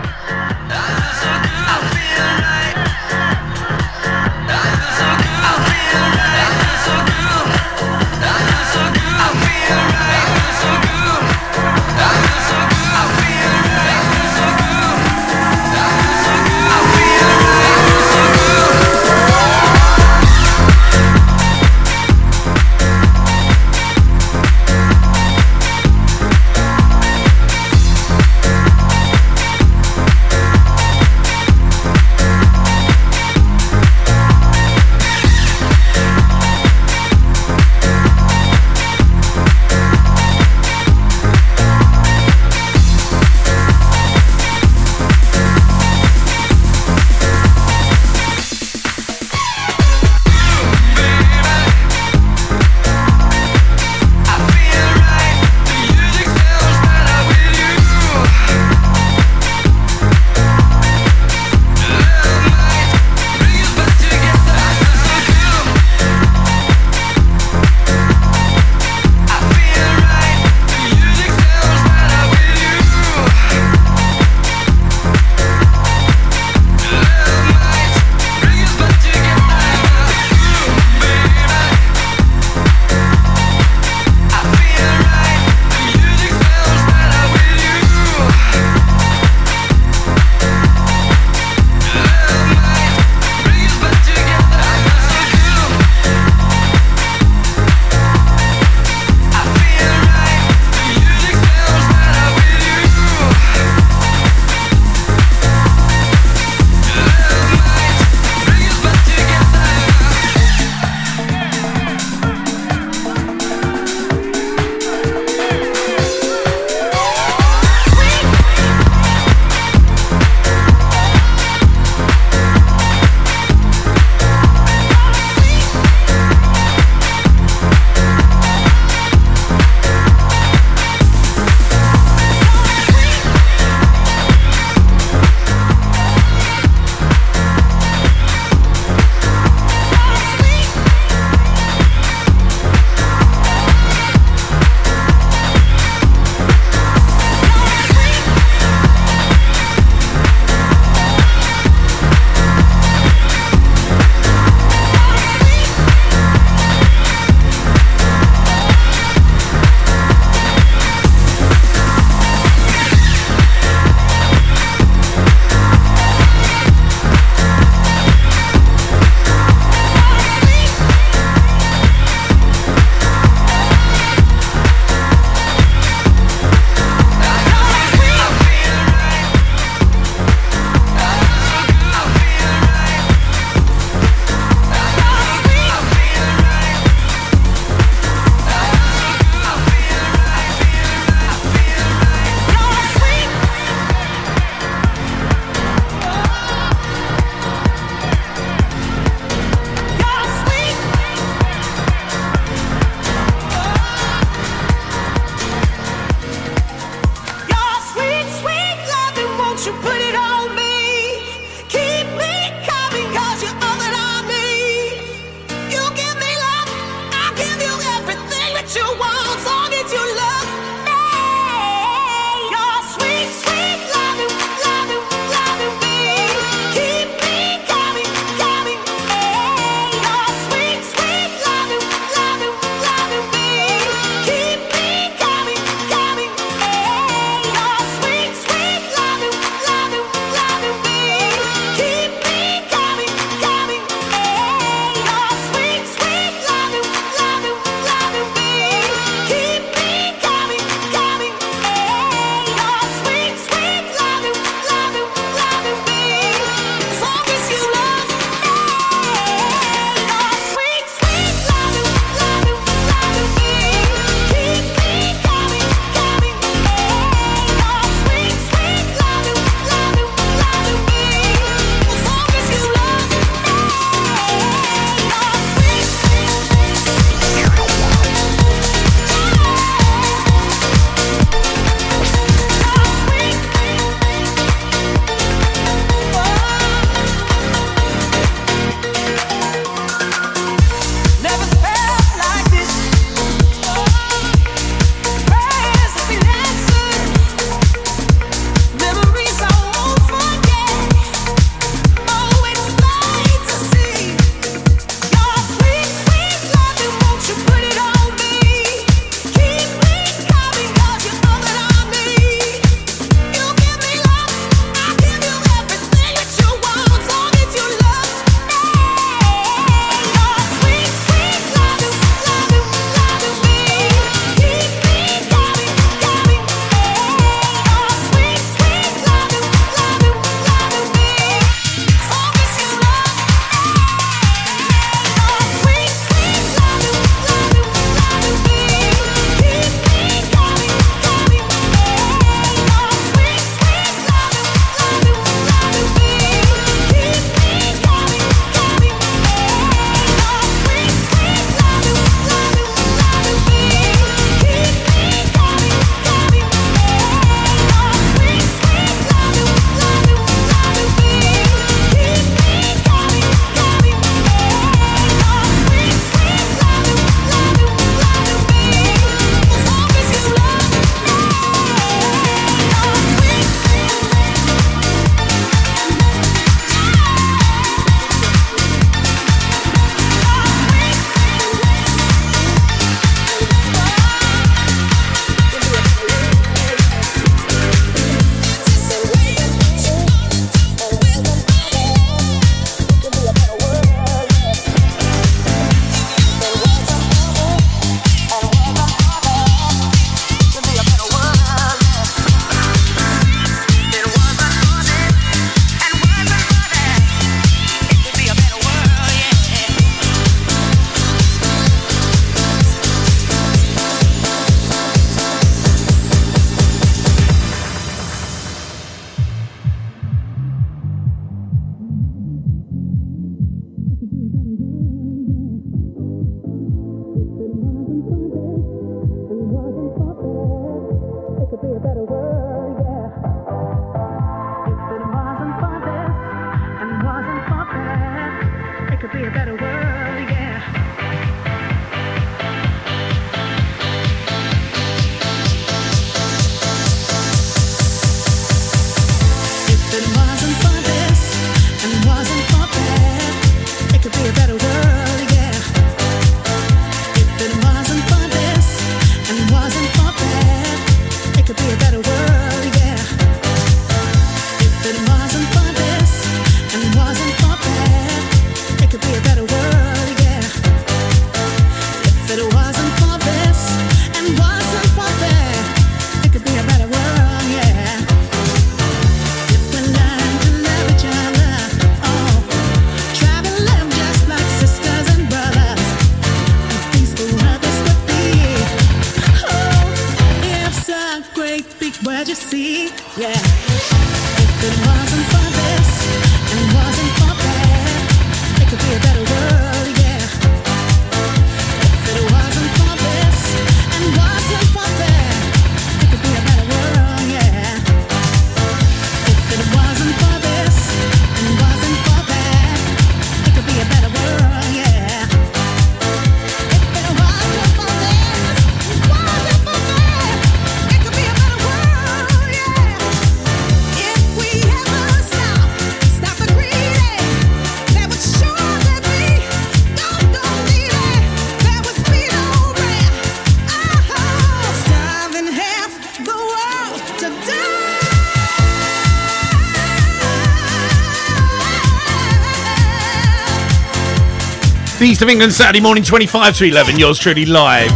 Of 545.20 545.28
England, 545.28 545.52
Saturday 545.52 545.80
morning, 545.80 546.04
25 546.04 546.56
to 546.58 546.64
11. 546.64 546.96
Yours 546.96 547.18
truly 547.18 547.44
live. 547.44 547.90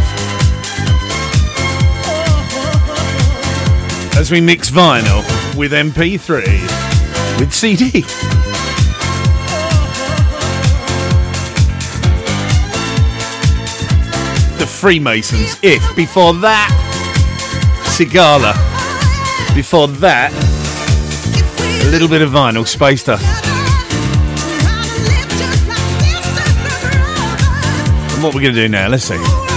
As 4.17 4.29
we 4.29 4.41
mix 4.41 4.69
vinyl 4.69 5.23
with 5.55 5.71
MP3 5.71 6.43
with 7.39 7.53
CD. 7.53 8.01
The 14.59 14.67
Freemasons, 14.67 15.57
if 15.63 15.95
before 15.95 16.33
that, 16.33 16.69
Sigala. 17.85 18.53
Before 19.55 19.87
that, 19.87 20.33
a 21.85 21.89
little 21.89 22.09
bit 22.09 22.21
of 22.21 22.31
vinyl, 22.31 22.67
space 22.67 23.07
up. 23.07 23.42
what 28.23 28.33
we're 28.33 28.41
going 28.41 28.55
to 28.55 28.61
do 28.61 28.69
now. 28.69 28.87
Let's 28.87 29.03
see. 29.03 29.52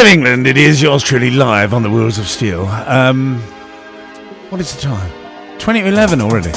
Of 0.00 0.06
England. 0.06 0.46
It 0.46 0.56
is 0.56 0.80
yours 0.80 1.02
truly 1.02 1.30
live 1.30 1.74
on 1.74 1.82
the 1.82 1.90
Wheels 1.90 2.18
of 2.18 2.26
Steel. 2.26 2.66
Um, 2.86 3.38
what 4.48 4.60
is 4.60 4.74
the 4.74 4.80
time? 4.80 5.10
2011 5.58 6.20
already. 6.22 6.52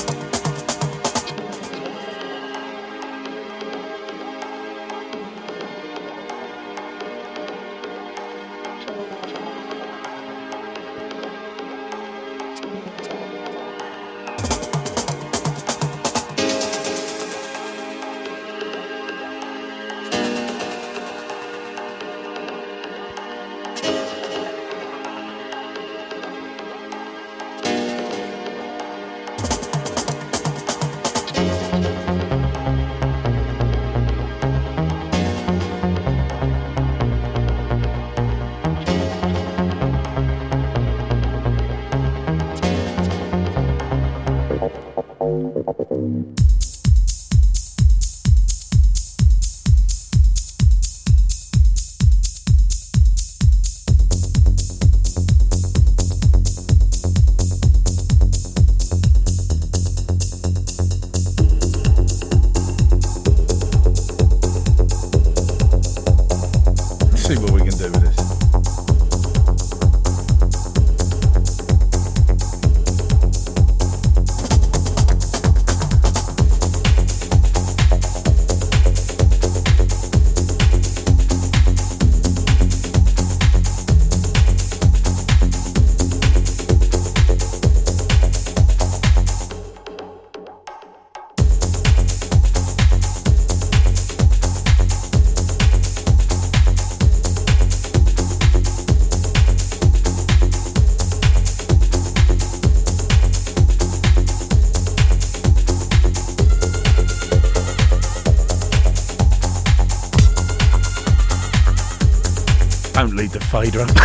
Don't 113.71 114.02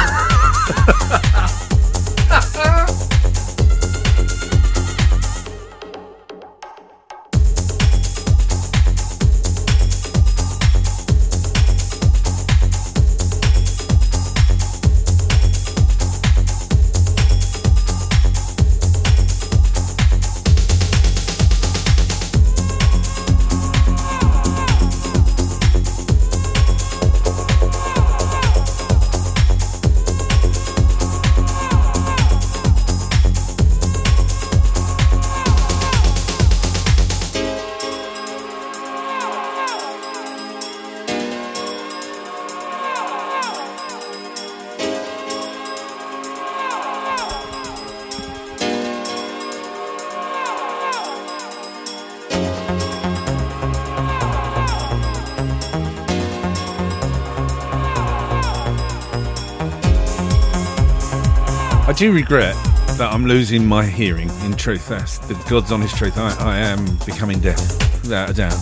do 61.99 62.13
regret 62.13 62.55
that 62.97 63.09
I'm 63.13 63.27
losing 63.27 63.67
my 63.67 63.85
hearing. 63.85 64.31
In 64.45 64.55
truth, 64.55 64.87
that's 64.87 65.19
the 65.19 65.35
God's 65.51 65.73
honest 65.73 65.97
truth. 65.97 66.17
I, 66.17 66.33
I 66.39 66.59
am 66.59 66.97
becoming 67.05 67.41
deaf, 67.41 67.59
without 68.03 68.31
a 68.31 68.33
doubt. 68.33 68.57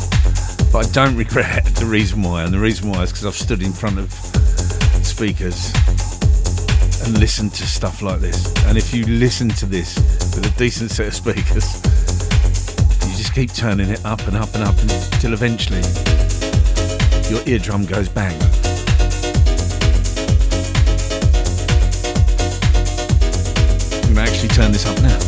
But 0.73 0.87
I 0.87 0.91
don't 0.93 1.15
regret 1.19 1.67
the 1.75 1.85
reason 1.85 2.23
why, 2.23 2.45
and 2.45 2.55
the 2.55 2.59
reason 2.59 2.89
why 2.89 3.03
is 3.03 3.11
because 3.11 3.27
I've 3.27 3.35
stood 3.35 3.63
in 3.63 3.75
front 3.75 3.99
of 3.99 4.11
speakers 5.05 5.71
and 7.05 7.19
listened 7.19 7.53
to 7.57 7.67
stuff 7.67 8.01
like 8.01 8.21
this. 8.21 8.51
And 8.65 8.79
if 8.79 8.95
you 8.95 9.05
listen 9.05 9.51
to 9.51 9.67
this 9.67 9.97
with 10.35 10.47
a 10.47 10.59
decent 10.59 10.91
set 10.91 11.09
of 11.09 11.15
speakers, 11.15 11.75
you 13.07 13.19
just 13.19 13.35
keep 13.35 13.53
turning 13.53 13.91
it 13.91 14.03
up 14.07 14.27
and 14.27 14.39
up 14.39 14.55
and 14.55 14.65
up 14.65 14.81
until 14.81 15.35
eventually 15.35 15.83
your 17.29 17.47
eardrum 17.47 17.85
goes 17.85 18.09
bang. 18.09 18.56
Actually 24.47 24.63
turn 24.63 24.73
this 24.73 24.87
up 24.87 25.01
now. 25.03 25.26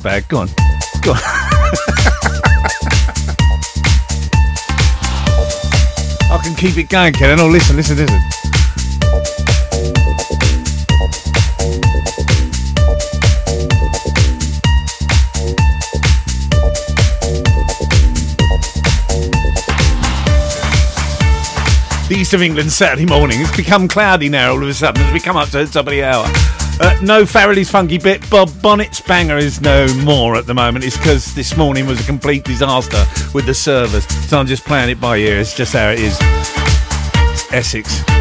The 0.00 0.08
bag. 0.08 0.28
Go 0.28 0.38
on. 0.38 0.48
Go 1.02 1.12
on. 1.12 1.18
I 6.30 6.40
can 6.42 6.54
keep 6.54 6.76
it 6.76 6.88
going, 6.88 7.12
Ken. 7.12 7.38
Oh, 7.40 7.48
listen, 7.48 7.76
listen, 7.76 7.96
listen. 7.96 8.20
The 22.08 22.16
East 22.16 22.34
of 22.34 22.42
England 22.42 22.72
Saturday 22.72 23.06
morning. 23.06 23.40
It's 23.40 23.56
become 23.56 23.86
cloudy 23.86 24.28
now 24.28 24.50
all 24.50 24.62
of 24.62 24.68
a 24.68 24.74
sudden 24.74 25.02
as 25.02 25.12
we 25.12 25.20
come 25.20 25.36
up 25.36 25.48
to 25.50 25.58
the 25.58 25.66
top 25.66 25.86
of 25.86 25.92
the 25.92 26.02
hour. 26.02 26.49
Uh, 26.80 26.98
no 27.02 27.24
Farrelly's 27.24 27.70
funky 27.70 27.98
bit. 27.98 28.28
Bob 28.30 28.50
Bonnet's 28.62 29.02
banger 29.02 29.36
is 29.36 29.60
no 29.60 29.86
more 29.96 30.36
at 30.36 30.46
the 30.46 30.54
moment. 30.54 30.82
It's 30.82 30.96
because 30.96 31.34
this 31.34 31.54
morning 31.54 31.86
was 31.86 32.00
a 32.00 32.04
complete 32.04 32.42
disaster 32.42 33.04
with 33.34 33.44
the 33.44 33.54
servers. 33.54 34.06
So 34.28 34.38
I'm 34.38 34.46
just 34.46 34.64
playing 34.64 34.88
it 34.88 35.00
by 35.00 35.18
ear. 35.18 35.38
It's 35.38 35.54
just 35.54 35.74
how 35.74 35.90
it 35.90 36.00
is. 36.00 36.16
It's 36.20 37.52
Essex. 37.52 38.19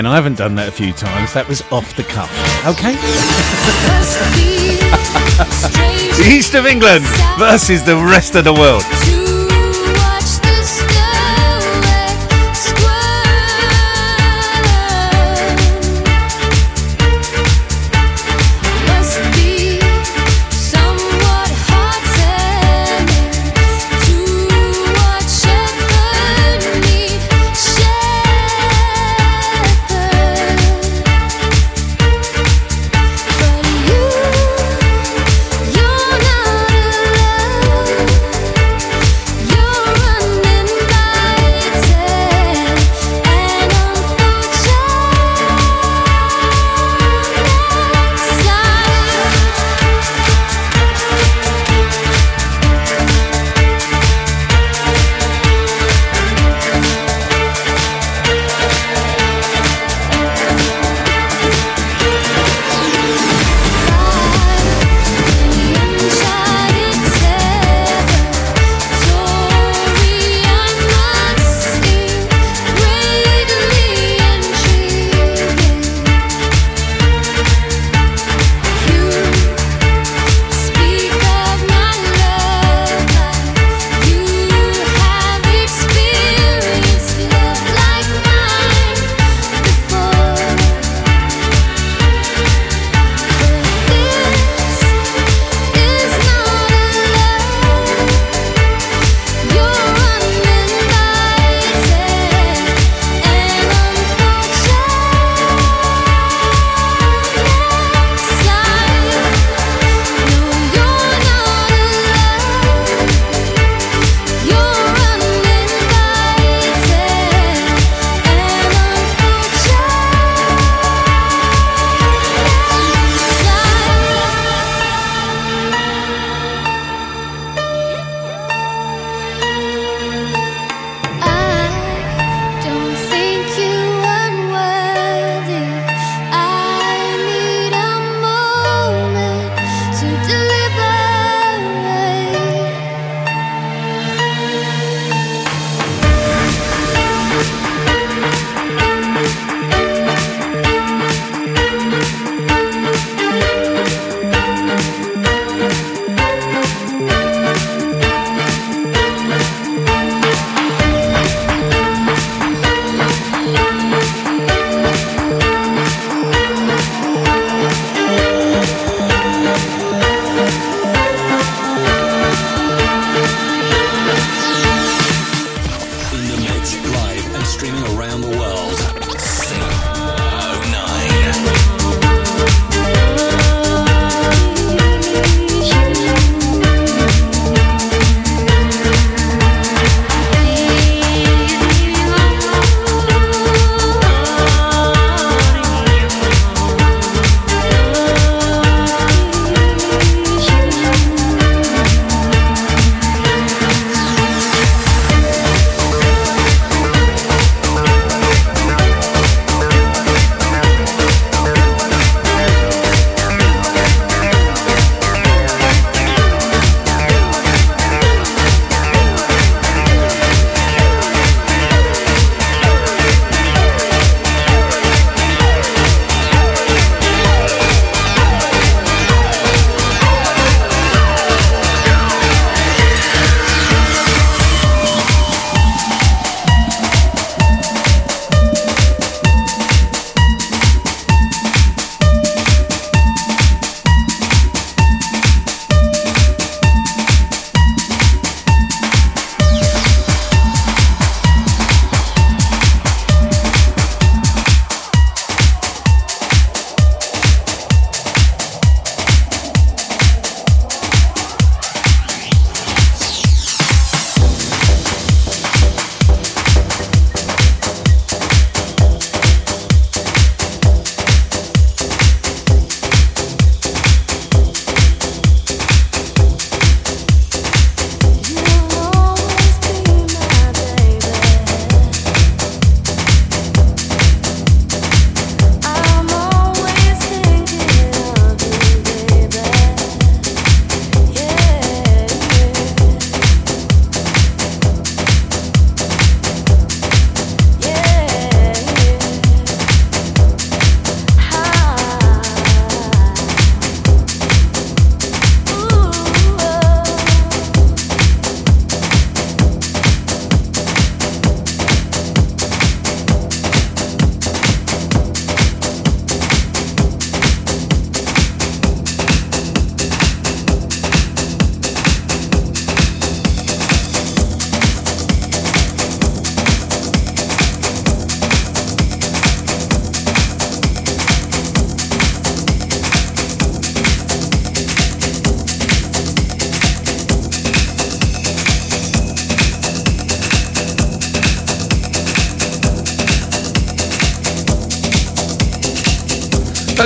Ken, 0.00 0.06
I 0.06 0.14
haven't 0.14 0.38
done 0.38 0.54
that 0.54 0.66
a 0.66 0.72
few 0.72 0.94
times. 0.94 1.34
That 1.34 1.46
was 1.46 1.60
off 1.70 1.94
the 1.94 2.04
cuff. 2.04 2.30
Okay? 2.64 2.94
the 6.16 6.26
East 6.26 6.54
of 6.54 6.64
England 6.64 7.04
versus 7.38 7.84
the 7.84 7.96
rest 7.96 8.34
of 8.34 8.44
the 8.44 8.54
world. 8.54 9.19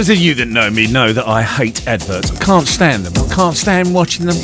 Those 0.04 0.18
of 0.18 0.22
you 0.22 0.34
that 0.34 0.48
know 0.48 0.68
me 0.68 0.86
know 0.86 1.14
that 1.14 1.26
I 1.26 1.42
hate 1.42 1.88
adverts. 1.88 2.30
I 2.30 2.36
can't 2.44 2.68
stand 2.68 3.06
them. 3.06 3.24
I 3.24 3.34
can't 3.34 3.56
stand 3.56 3.94
watching 3.94 4.26
them. 4.26 4.36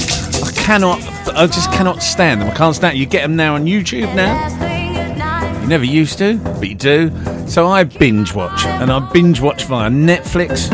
I 0.43 0.53
cannot. 0.53 1.03
I 1.37 1.47
just 1.47 1.71
cannot 1.71 2.03
stand 2.03 2.41
them. 2.41 2.49
I 2.49 2.55
can't 2.55 2.75
stand. 2.75 2.97
You 2.97 3.05
get 3.05 3.21
them 3.21 3.37
now 3.37 3.57
on 3.57 3.67
YouTube 3.67 4.15
now. 4.15 5.61
You 5.61 5.67
never 5.69 5.85
used 5.85 6.17
to, 6.17 6.39
but 6.39 6.67
you 6.67 6.75
do. 6.75 7.11
So 7.47 7.69
I 7.69 7.85
binge 7.85 8.35
watch, 8.35 8.65
and 8.65 8.91
I 8.91 9.01
binge 9.13 9.43
watch 9.43 9.65
via 9.67 9.91
Netflix, 9.91 10.71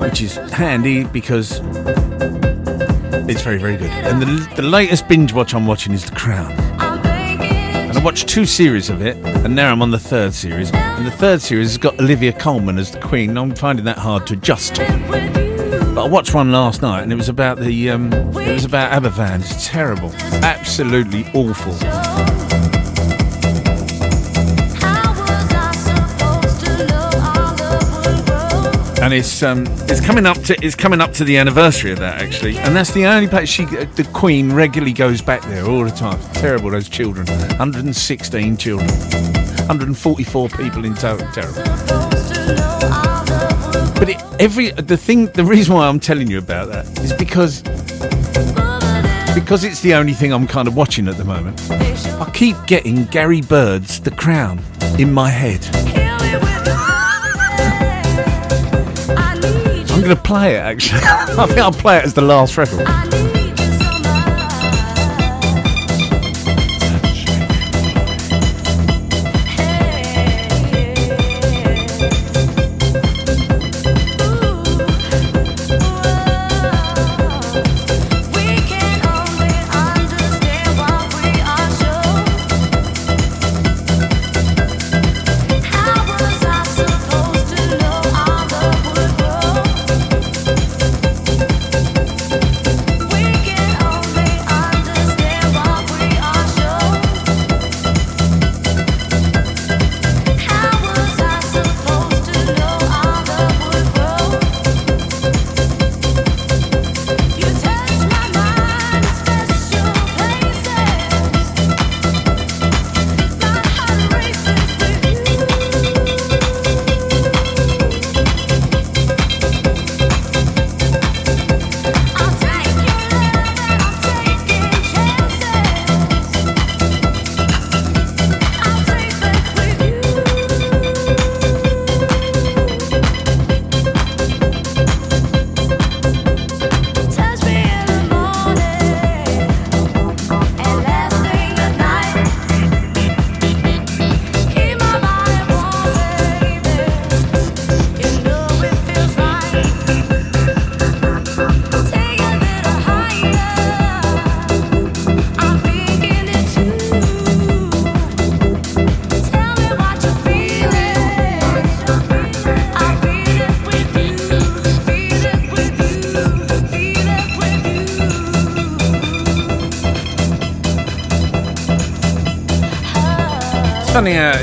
which 0.00 0.22
is 0.22 0.34
handy 0.34 1.04
because 1.04 1.60
it's 3.30 3.42
very, 3.42 3.58
very 3.58 3.76
good. 3.76 3.90
And 3.90 4.20
the, 4.20 4.54
the 4.56 4.62
latest 4.62 5.06
binge 5.06 5.32
watch 5.32 5.54
I'm 5.54 5.68
watching 5.68 5.92
is 5.92 6.04
The 6.04 6.16
Crown. 6.16 6.50
And 6.50 7.96
I 7.96 8.02
watched 8.02 8.28
two 8.28 8.44
series 8.44 8.90
of 8.90 9.02
it, 9.02 9.16
and 9.44 9.56
now 9.56 9.72
I'm 9.72 9.82
on 9.82 9.90
the 9.90 9.98
third 9.98 10.34
series. 10.34 10.70
And 10.72 11.06
the 11.06 11.10
third 11.10 11.40
series 11.40 11.70
has 11.70 11.78
got 11.78 11.98
Olivia 11.98 12.32
Colman 12.32 12.78
as 12.78 12.92
the 12.92 13.00
Queen. 13.00 13.36
I'm 13.36 13.54
finding 13.54 13.84
that 13.86 13.98
hard 13.98 14.26
to 14.28 14.34
adjust 14.34 14.76
to. 14.76 14.84
But 15.94 16.04
I 16.04 16.08
watched 16.08 16.32
one 16.32 16.52
last 16.52 16.80
night, 16.80 17.02
and 17.02 17.12
it 17.12 17.16
was 17.16 17.28
about 17.28 17.58
the 17.58 17.90
um, 17.90 18.12
it 18.12 18.52
was 18.52 18.64
about 18.64 18.92
Aberfan. 18.92 19.40
It's 19.40 19.68
terrible, 19.68 20.12
absolutely 20.42 21.26
awful. 21.34 22.51
And 29.02 29.12
it's 29.12 29.42
um, 29.42 29.64
it's 29.88 30.00
coming 30.00 30.26
up 30.26 30.38
to 30.44 30.54
it's 30.64 30.76
coming 30.76 31.00
up 31.00 31.12
to 31.14 31.24
the 31.24 31.36
anniversary 31.36 31.90
of 31.90 31.98
that 31.98 32.22
actually, 32.22 32.56
and 32.58 32.76
that's 32.76 32.92
the 32.92 33.04
only 33.04 33.26
place 33.26 33.48
she 33.48 33.64
the 33.64 34.08
Queen 34.12 34.52
regularly 34.52 34.92
goes 34.92 35.20
back 35.20 35.42
there 35.42 35.66
all 35.66 35.84
the 35.84 35.90
time. 35.90 36.20
Terrible 36.34 36.70
those 36.70 36.88
children, 36.88 37.26
116 37.26 38.56
children, 38.56 38.88
144 38.88 40.48
people 40.50 40.84
in 40.84 40.94
total. 40.94 41.26
Terrible. 41.32 41.62
But 43.98 44.08
it, 44.10 44.22
every 44.40 44.70
the 44.70 44.96
thing, 44.96 45.26
the 45.26 45.44
reason 45.44 45.74
why 45.74 45.88
I'm 45.88 45.98
telling 45.98 46.30
you 46.30 46.38
about 46.38 46.68
that 46.68 46.86
is 47.00 47.12
because 47.12 47.62
because 49.34 49.64
it's 49.64 49.80
the 49.80 49.94
only 49.94 50.12
thing 50.12 50.32
I'm 50.32 50.46
kind 50.46 50.68
of 50.68 50.76
watching 50.76 51.08
at 51.08 51.16
the 51.16 51.24
moment. 51.24 51.60
I 51.72 52.30
keep 52.32 52.56
getting 52.68 53.06
Gary 53.06 53.40
Byrd's 53.40 54.00
The 54.00 54.12
Crown 54.12 54.62
in 54.96 55.12
my 55.12 55.28
head. 55.28 56.01
Going 60.12 60.22
to 60.22 60.28
play 60.28 60.54
it 60.56 60.58
actually. 60.58 61.00
I 61.04 61.46
think 61.46 61.58
I'll 61.58 61.72
play 61.72 61.98
it 61.98 62.04
as 62.04 62.14
the 62.14 62.22
last 62.22 62.56
record. 62.56 63.11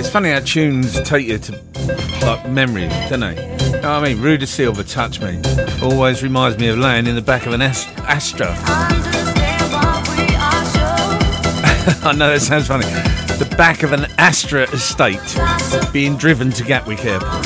It's 0.09 0.13
funny 0.15 0.31
how 0.31 0.39
tunes 0.39 0.99
take 1.01 1.27
you 1.27 1.37
to 1.37 1.51
like 2.25 2.49
memory, 2.49 2.87
don't 3.11 3.19
they? 3.19 3.35
You 3.75 3.79
know 3.79 3.91
I 3.91 4.01
mean? 4.03 4.19
Rui 4.19 4.37
Da 4.37 4.47
Silva, 4.47 4.83
Touch 4.83 5.21
Me, 5.21 5.39
always 5.83 6.23
reminds 6.23 6.57
me 6.57 6.69
of 6.69 6.79
laying 6.79 7.05
in 7.05 7.13
the 7.13 7.21
back 7.21 7.45
of 7.45 7.53
an 7.53 7.61
Ast- 7.61 7.87
Astra. 7.99 8.47
I 12.01 12.13
know 12.17 12.27
that 12.27 12.41
sounds 12.41 12.65
funny. 12.65 12.87
The 13.37 13.53
back 13.55 13.83
of 13.83 13.93
an 13.93 14.07
Astra 14.17 14.63
estate, 14.71 15.19
being 15.93 16.17
driven 16.17 16.49
to 16.53 16.63
Gatwick 16.63 17.05
Airport. 17.05 17.45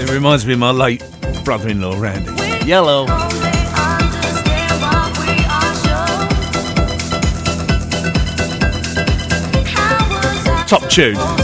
It 0.00 0.10
reminds 0.10 0.44
me 0.44 0.54
of 0.54 0.58
my 0.58 0.72
late 0.72 1.04
brother-in-law, 1.44 2.00
Randy. 2.00 2.66
Yellow. 2.66 3.06
Top 10.72 10.88
tune. 10.88 11.41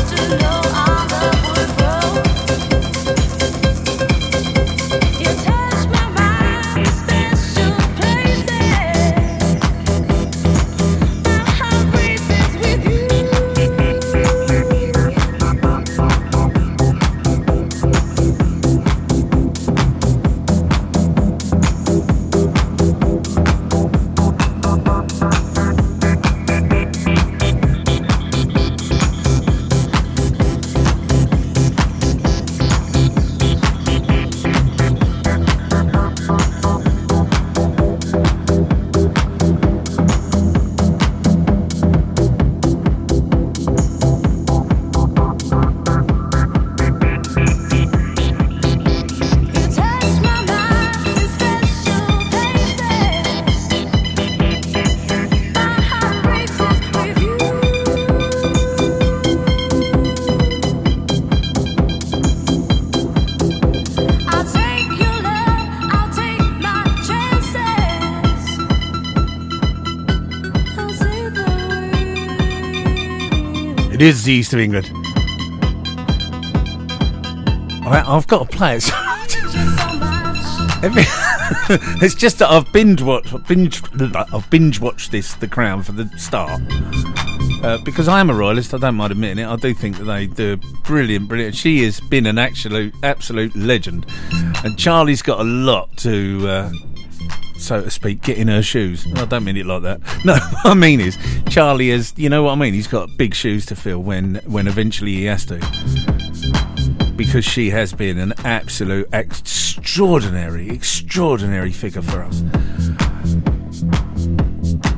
It 73.99 74.03
is 74.03 74.23
the 74.23 74.33
east 74.33 74.53
of 74.53 74.61
England. 74.61 74.89
I, 77.85 78.05
I've 78.07 78.29
got 78.29 78.49
to 78.49 78.57
play 78.57 78.77
it. 78.77 78.85
It's 82.01 82.15
just 82.15 82.39
that 82.39 82.49
I've 82.49 82.73
binge 82.73 83.03
watched, 83.03 83.35
binge, 83.49 83.83
I've 84.15 84.49
binge 84.51 84.79
watched 84.79 85.11
this, 85.11 85.35
The 85.35 85.49
Crown, 85.49 85.83
for 85.83 85.91
the 85.91 86.09
start. 86.17 86.63
Uh, 87.65 87.79
because 87.85 88.07
I 88.07 88.21
am 88.21 88.31
a 88.31 88.35
royalist, 88.35 88.73
I 88.73 88.79
don't 88.79 88.95
mind 88.95 89.11
admitting 89.11 89.45
it. 89.45 89.49
I 89.49 89.57
do 89.57 89.75
think 89.75 89.97
that 89.97 90.05
they 90.05 90.29
do 90.29 90.59
brilliant, 90.85 91.27
brilliant. 91.27 91.57
She 91.57 91.83
has 91.83 91.99
been 91.99 92.27
an 92.27 92.39
absolute, 92.39 92.95
absolute 93.03 93.57
legend, 93.57 94.07
and 94.63 94.79
Charlie's 94.79 95.23
got 95.23 95.41
a 95.41 95.45
lot 95.45 95.97
to, 95.97 96.47
uh, 96.49 96.71
so 97.69 97.83
to 97.83 97.91
speak, 97.91 98.23
get 98.23 98.39
in 98.39 98.49
her 98.49 98.63
shoes. 98.63 99.07
I 99.17 99.27
don't 99.27 99.45
mean 99.45 99.59
it 99.59 99.67
like 99.67 99.83
that. 99.83 100.01
No, 100.25 100.35
what 100.35 100.67
I 100.67 100.75
mean 100.75 101.01
is 101.01 101.19
Charlie 101.49 101.91
has, 101.91 102.15
you 102.17 102.31
know 102.31 102.43
what 102.45 102.53
I 102.53 102.55
mean. 102.55 102.73
He's 102.73 102.87
got 102.87 103.17
big 103.17 103.35
shoes 103.35 103.67
to 103.67 103.77
fill 103.77 104.03
when, 104.03 104.37
when 104.47 104.67
eventually 104.67 105.13
he 105.13 105.25
has 105.27 105.45
to 105.47 105.59
because 107.15 107.45
she 107.45 107.71
has 107.71 107.93
been 107.93 108.17
an 108.17 108.33
absolute 108.45 109.09
extraordinary, 109.13 110.71
extraordinary 110.71 111.73
figure 111.73 112.01
for 112.01 112.23
us. 112.23 112.41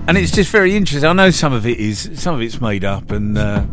And 0.06 0.16
it's 0.16 0.30
just 0.30 0.52
very 0.52 0.76
interesting. 0.76 1.08
I 1.08 1.12
know 1.12 1.30
some 1.30 1.52
of 1.52 1.66
it 1.66 1.78
is 1.78 2.10
some 2.14 2.34
of 2.34 2.42
it's 2.42 2.60
made 2.60 2.84
up, 2.84 3.10
and 3.10 3.36
uh, 3.36 3.64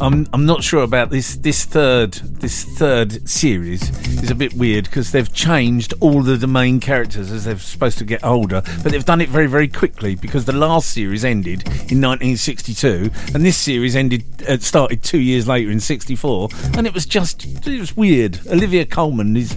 I'm 0.00 0.26
I'm 0.32 0.44
not 0.44 0.62
sure 0.64 0.82
about 0.82 1.10
this 1.10 1.36
this 1.36 1.64
third 1.64 2.14
this 2.14 2.64
third 2.64 3.28
series 3.28 3.90
is 4.22 4.30
a 4.30 4.34
bit 4.34 4.54
weird 4.54 4.84
because 4.84 5.12
they've 5.12 5.32
changed 5.32 5.94
all 6.00 6.22
the, 6.22 6.36
the 6.36 6.46
main 6.46 6.80
characters 6.80 7.30
as 7.30 7.44
they're 7.44 7.58
supposed 7.58 7.98
to 7.98 8.04
get 8.04 8.24
older, 8.24 8.62
but 8.82 8.92
they've 8.92 9.04
done 9.04 9.20
it 9.20 9.28
very 9.28 9.46
very 9.46 9.68
quickly 9.68 10.14
because 10.16 10.44
the 10.46 10.52
last 10.52 10.90
series 10.90 11.24
ended 11.24 11.62
in 11.66 12.00
1962 12.00 13.10
and 13.34 13.44
this 13.44 13.56
series 13.56 13.94
ended 13.94 14.24
uh, 14.48 14.58
started 14.58 15.02
two 15.02 15.20
years 15.20 15.46
later 15.46 15.70
in 15.70 15.80
64, 15.80 16.48
and 16.76 16.86
it 16.86 16.94
was 16.94 17.06
just 17.06 17.46
it 17.66 17.80
was 17.80 17.96
weird. 17.96 18.40
Olivia 18.48 18.84
Colman 18.84 19.36
is 19.36 19.56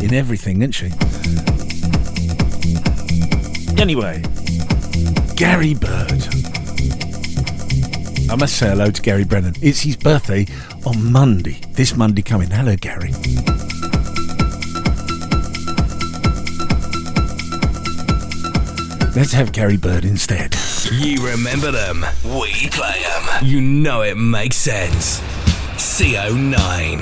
in 0.00 0.14
everything, 0.14 0.62
isn't 0.62 0.72
she? 0.72 0.90
Anyway, 3.80 4.22
Gary 5.36 5.74
Byrd. 5.74 6.39
I 8.30 8.36
must 8.36 8.58
say 8.58 8.68
hello 8.68 8.92
to 8.92 9.02
Gary 9.02 9.24
Brennan. 9.24 9.54
It's 9.60 9.80
his 9.80 9.96
birthday 9.96 10.46
on 10.86 11.10
Monday. 11.10 11.60
This 11.72 11.96
Monday 11.96 12.22
coming. 12.22 12.48
Hello, 12.48 12.76
Gary. 12.76 13.10
Let's 19.16 19.32
have 19.32 19.50
Gary 19.50 19.76
Byrd 19.76 20.04
instead. 20.04 20.54
You 20.92 21.26
remember 21.26 21.72
them, 21.72 22.06
we 22.24 22.68
play 22.68 23.02
them. 23.02 23.44
You 23.44 23.60
know 23.60 24.02
it 24.02 24.16
makes 24.16 24.56
sense. 24.58 25.18
CO9. 25.74 27.00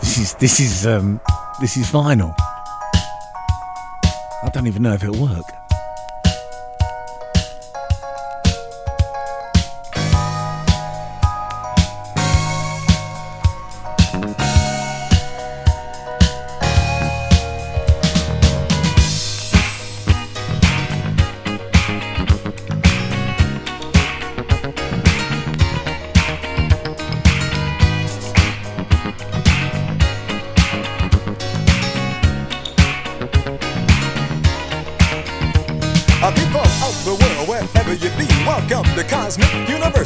This 0.00 0.16
is 0.16 0.34
this 0.36 0.58
is 0.58 0.86
um 0.86 1.20
this 1.60 1.76
is 1.76 1.90
vinyl. 1.90 2.34
I 4.42 4.48
don't 4.54 4.66
even 4.66 4.82
know 4.82 4.94
if 4.94 5.04
it'll 5.04 5.20
work. 5.20 5.44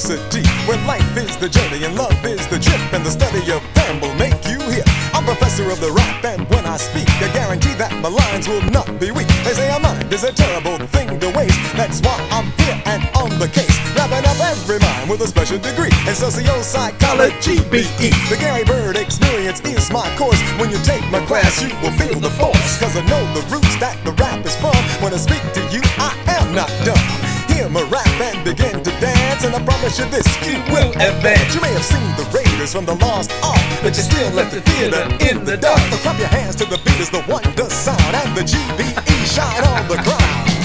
University, 0.09 0.49
where 0.65 0.81
life 0.87 1.17
is 1.19 1.37
the 1.37 1.49
journey 1.49 1.85
and 1.85 1.95
love 1.95 2.17
is 2.25 2.47
the 2.49 2.59
trip, 2.59 2.81
and 2.95 3.05
the 3.05 3.11
study 3.11 3.45
of 3.53 3.61
them 3.75 4.01
will 4.01 4.15
make 4.15 4.41
you 4.49 4.57
here. 4.73 4.85
I'm 5.13 5.25
professor 5.25 5.69
of 5.69 5.81
the 5.81 5.93
rap, 5.93 6.25
and 6.25 6.49
when 6.49 6.65
I 6.65 6.79
speak, 6.79 7.05
I 7.21 7.29
guarantee 7.37 7.75
that 7.77 7.93
my 8.01 8.09
lines 8.09 8.49
will 8.49 8.65
not 8.73 8.89
be 8.99 9.11
weak. 9.11 9.29
They 9.45 9.53
say 9.53 9.69
a 9.69 9.79
mind 9.79 10.11
is 10.11 10.25
a 10.25 10.33
terrible 10.33 10.81
thing 10.97 11.21
to 11.21 11.29
waste. 11.37 11.61
That's 11.77 12.01
why 12.01 12.17
I'm 12.33 12.49
here 12.65 12.81
and 12.89 13.05
on 13.21 13.37
the 13.37 13.53
case, 13.53 13.69
wrapping 13.93 14.25
up 14.25 14.41
every 14.49 14.81
mind 14.81 15.11
with 15.13 15.21
a 15.21 15.29
special 15.29 15.59
degree 15.59 15.93
in 16.09 16.15
socio-psychology. 16.17 17.61
BE. 17.69 18.09
The 18.33 18.39
Gary 18.41 18.65
Byrd 18.65 18.97
experience 18.97 19.61
is 19.69 19.93
my 19.93 20.09
course. 20.17 20.41
When 20.57 20.71
you 20.73 20.81
take 20.89 21.05
my 21.13 21.21
class, 21.29 21.61
you 21.61 21.69
will 21.85 21.93
feel 22.01 22.17
the 22.17 22.33
force, 22.41 22.81
cause 22.81 22.97
I 22.97 23.05
know 23.13 23.21
the 23.37 23.45
roots 23.53 23.77
that 23.85 24.01
the 24.09 24.13
rap 24.17 24.41
is 24.41 24.57
from. 24.57 24.81
When 25.05 25.13
I 25.13 25.21
speak 25.21 25.45
to 25.53 25.63
you, 25.69 25.85
I 26.01 26.17
am 26.41 26.57
not 26.57 26.73
dumb. 26.89 27.29
Hear 27.53 27.69
my 27.69 27.83
rap 27.93 28.09
and 28.21 28.45
begin 28.45 28.81
to 28.85 28.91
dance, 29.05 29.18
and 29.45 29.55
I 29.55 29.63
promise 29.63 29.99
you 29.99 30.07
this, 30.07 30.27
you 30.47 30.59
will 30.73 30.91
advance. 30.93 31.55
You 31.55 31.61
may 31.61 31.73
have 31.73 31.85
seen 31.85 32.09
the 32.17 32.27
Raiders 32.35 32.73
from 32.73 32.85
the 32.87 32.95
Lost 32.95 33.31
Ark, 33.43 33.61
but 33.83 33.97
you 33.97 34.03
still 34.03 34.31
left 34.33 34.53
the 34.53 34.61
theater 34.61 35.03
in 35.31 35.45
the 35.45 35.57
dark. 35.57 35.81
So 35.91 35.97
clap 35.99 36.19
your 36.19 36.29
hands 36.29 36.57
to 36.57 36.65
the 36.65 36.79
beat 36.79 37.01
as 37.01 37.11
the 37.11 37.25
wonder 37.29 37.71
sound, 37.71 38.15
and 38.15 38.37
the 38.37 38.43
GBE 38.43 39.17
shine 39.27 39.65
on 39.65 39.89
the 39.89 39.97
crowd. 40.03 40.58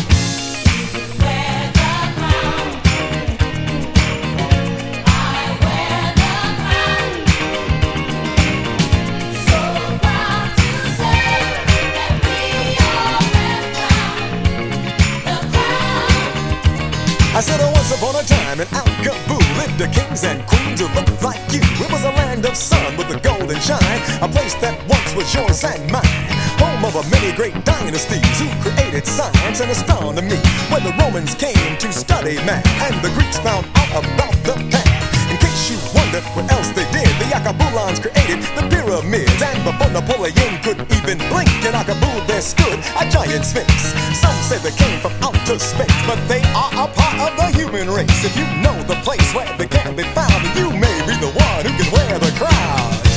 Time 18.55 18.67
Al 18.73 18.85
Kaboo 19.03 19.39
lived 19.57 19.79
the 19.79 19.87
kings 19.87 20.23
and 20.23 20.45
queens 20.45 20.79
who 20.79 20.87
looked 20.93 21.23
like 21.23 21.41
you. 21.51 21.61
It 21.61 21.91
was 21.91 22.03
a 22.03 22.11
land 22.11 22.45
of 22.45 22.55
sun 22.55 22.97
with 22.97 23.09
a 23.09 23.19
golden 23.19 23.59
shine, 23.59 24.01
a 24.21 24.27
place 24.27 24.53
that 24.55 24.77
once 24.87 25.15
was 25.15 25.33
yours 25.33 25.63
and 25.63 25.91
mine. 25.91 26.03
Home 26.59 26.85
of 26.85 26.95
a 26.95 27.09
many 27.09 27.35
great 27.35 27.65
dynasties 27.65 28.39
who 28.39 28.47
created 28.61 29.07
science 29.07 29.59
and 29.61 29.71
astronomy. 29.71 30.37
When 30.69 30.83
the 30.83 30.93
Romans 31.01 31.35
came 31.35 31.77
to 31.77 31.91
study 31.91 32.35
math 32.45 32.65
and 32.91 33.03
the 33.03 33.09
Greeks 33.15 33.39
found 33.39 33.65
out 33.75 34.03
about 34.03 34.35
the 34.43 34.53
path. 34.71 34.82
Wonder 36.13 36.29
what 36.35 36.51
else 36.51 36.69
they 36.69 36.85
did, 36.91 37.09
the 37.17 37.25
Alkebulans 37.33 37.99
created 37.99 38.43
the 38.53 38.61
pyramids. 38.69 39.41
And 39.41 39.63
before 39.65 39.89
Napoleon 39.89 40.61
could 40.61 40.77
even 40.93 41.17
blink, 41.33 41.49
in 41.65 41.73
Alkebulan 41.73 42.27
there 42.27 42.39
stood 42.39 42.77
a 43.01 43.09
giant 43.09 43.43
sphinx. 43.43 43.73
Some 44.21 44.37
say 44.45 44.59
they 44.59 44.77
came 44.77 44.99
from 44.99 45.13
outer 45.23 45.57
space, 45.57 45.89
but 46.05 46.21
they 46.27 46.43
are 46.53 46.69
a 46.69 46.87
part 46.93 47.17
of 47.17 47.35
the 47.35 47.57
human 47.57 47.89
race. 47.89 48.23
If 48.23 48.37
you 48.37 48.45
know 48.61 48.77
the 48.83 49.01
place 49.01 49.33
where 49.33 49.49
they 49.57 49.65
can 49.65 49.95
be 49.95 50.03
found, 50.13 50.43
you 50.55 50.69
may 50.69 51.01
be 51.01 51.17
the 51.17 51.33
one 51.33 51.65
who 51.65 51.73
can 51.81 51.91
wear 51.91 52.19
the 52.19 52.29
crown. 52.37 53.12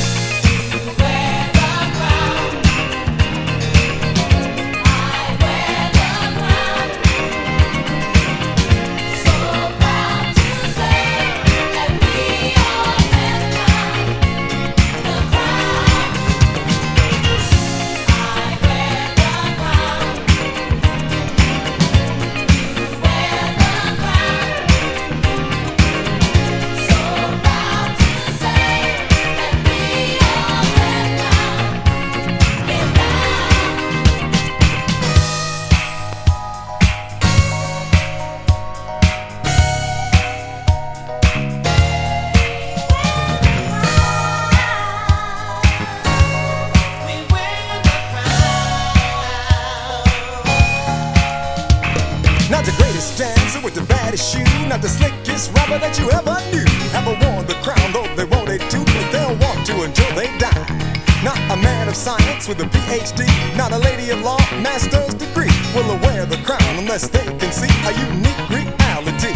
Man 61.86 61.92
of 61.92 61.96
science 61.96 62.48
with 62.48 62.60
a 62.60 62.64
PhD, 62.64 63.22
not 63.56 63.72
a 63.72 63.78
lady 63.78 64.10
of 64.10 64.20
law, 64.22 64.38
master's 64.60 65.14
degree 65.14 65.50
will 65.74 65.96
wear 66.02 66.26
the 66.26 66.36
crown 66.38 66.78
unless 66.78 67.08
they 67.08 67.24
can 67.38 67.52
see 67.52 67.70
a 67.86 67.92
unique 68.10 68.48
reality. 68.50 69.34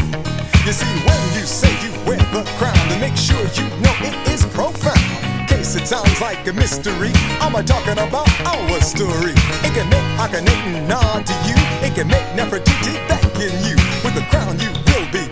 You 0.67 0.73
see, 0.73 0.91
when 1.07 1.21
you 1.35 1.47
say 1.47 1.71
you 1.85 1.93
wear 2.07 2.19
the 2.35 2.45
crown, 2.59 2.77
then 2.89 3.01
make 3.01 3.17
sure 3.17 3.41
you 3.55 3.67
know 3.83 3.95
it 4.03 4.15
is 4.29 4.45
profound. 4.47 5.49
Case 5.49 5.77
it 5.77 5.87
sounds 5.87 6.21
like 6.21 6.47
a 6.49 6.53
mystery. 6.53 7.13
I'm 7.41 7.55
a 7.55 7.63
talking 7.63 7.99
about 7.99 8.31
our 8.47 8.81
story. 8.81 9.35
It 9.67 9.73
can 9.75 9.89
make 9.89 10.09
Akhenaten 10.19 10.89
nod 10.89 11.27
to 11.27 11.35
you. 11.47 11.59
It 11.87 11.95
can 11.95 12.09
make 12.09 12.27
Nefertiti 12.39 12.95
beckon 13.09 13.55
you. 13.67 13.77
With 14.05 14.15
the 14.15 14.27
crown, 14.31 14.59
you 14.59 14.71
will 14.91 15.07
begin 15.13 15.30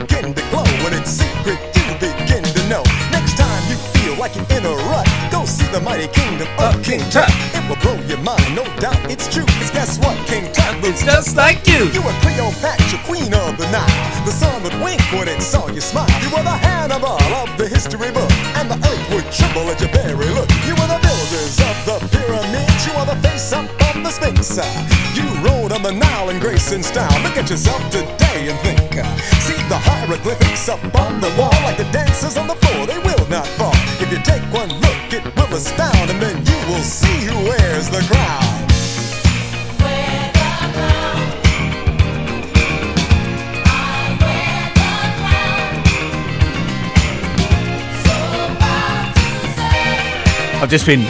the 5.73 5.81
mighty 5.81 6.09
kingdom 6.09 6.49
of 6.59 6.83
King 6.83 7.01
Tut. 7.11 7.29
It 7.53 7.63
will 7.69 7.77
blow 7.85 7.97
your 8.07 8.19
mind, 8.25 8.55
no 8.55 8.65
doubt 8.81 8.99
it's 9.11 9.29
true. 9.33 9.45
Cause 9.59 9.71
guess 9.71 9.99
what? 9.99 10.17
King 10.27 10.51
Tut 10.53 10.81
looks 10.81 11.05
just 11.05 11.37
like 11.37 11.67
you. 11.67 11.91
You 11.93 12.01
were 12.03 12.17
Cleopatra, 12.25 12.99
queen 13.05 13.35
of 13.35 13.59
the 13.59 13.69
Nile. 13.71 14.25
The 14.25 14.33
sun 14.33 14.63
would 14.63 14.75
wink 14.81 15.01
when 15.13 15.29
it 15.29 15.43
saw 15.43 15.69
you 15.69 15.81
smile. 15.81 16.09
You 16.23 16.31
were 16.31 16.43
the 16.43 16.57
Hannibal 16.57 17.21
of 17.41 17.49
the 17.59 17.69
history 17.69 18.11
book. 18.13 18.31
And 18.57 18.71
the 18.71 18.79
earth 18.81 19.05
would 19.13 19.29
tremble 19.33 19.69
at 19.69 19.81
your 19.81 19.93
very 19.93 20.31
look. 20.33 20.49
You 20.65 20.75
were 20.79 20.89
the 20.89 21.01
builders 21.05 21.61
of 21.61 21.77
the 21.85 21.97
pyramids. 22.13 22.87
You 22.87 22.93
are 22.97 23.07
the 23.07 23.19
face 23.21 23.53
up 23.53 23.69
of 23.93 24.03
the 24.03 24.11
Sphinx. 24.11 24.57
You 25.17 25.27
rode 25.45 25.73
on 25.73 25.83
the 25.83 25.93
Nile 25.93 26.31
in 26.31 26.41
grace 26.41 26.73
and 26.73 26.85
style. 26.85 27.13
Look 27.23 27.37
at 27.37 27.51
yourself 27.51 27.83
today 27.91 28.49
and 28.49 28.59
think. 28.65 28.79
See 29.45 29.61
the 29.69 29.77
hieroglyphics 29.77 30.69
up 30.69 30.83
on 30.95 31.21
the 31.21 31.29
wall. 31.37 31.58
I've 50.69 50.73
just 50.73 50.85
been. 50.85 51.01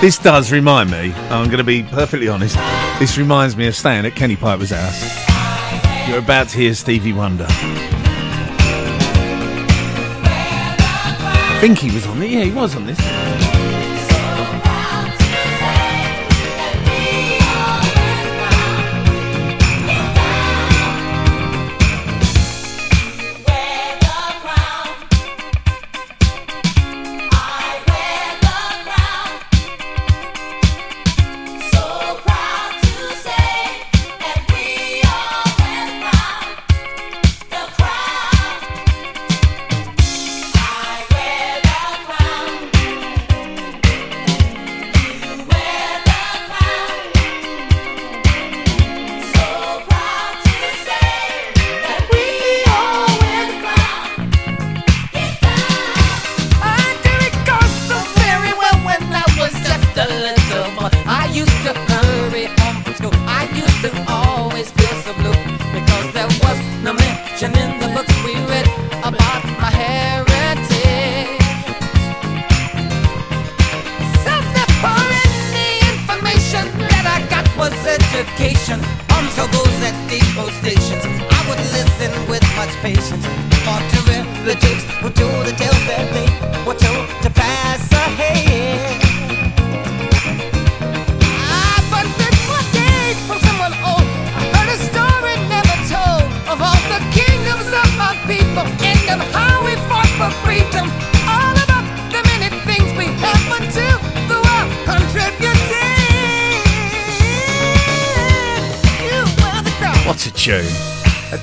This 0.00 0.18
does 0.18 0.52
remind 0.52 0.88
me. 0.88 1.12
I'm 1.30 1.46
going 1.46 1.58
to 1.58 1.64
be 1.64 1.82
perfectly 1.82 2.28
honest. 2.28 2.54
This 3.00 3.18
reminds 3.18 3.56
me 3.56 3.66
of 3.66 3.74
staying 3.74 4.06
at 4.06 4.14
Kenny 4.14 4.36
Piper's 4.36 4.70
house. 4.70 6.08
You're 6.08 6.20
about 6.20 6.48
to 6.50 6.56
hear 6.56 6.72
Stevie 6.74 7.12
Wonder. 7.12 7.46
I 7.48 7.58
think 11.60 11.80
he 11.80 11.90
was 11.90 12.06
on 12.06 12.22
it. 12.22 12.30
Yeah, 12.30 12.44
he 12.44 12.52
was 12.52 12.76
on 12.76 12.86
this. 12.86 13.00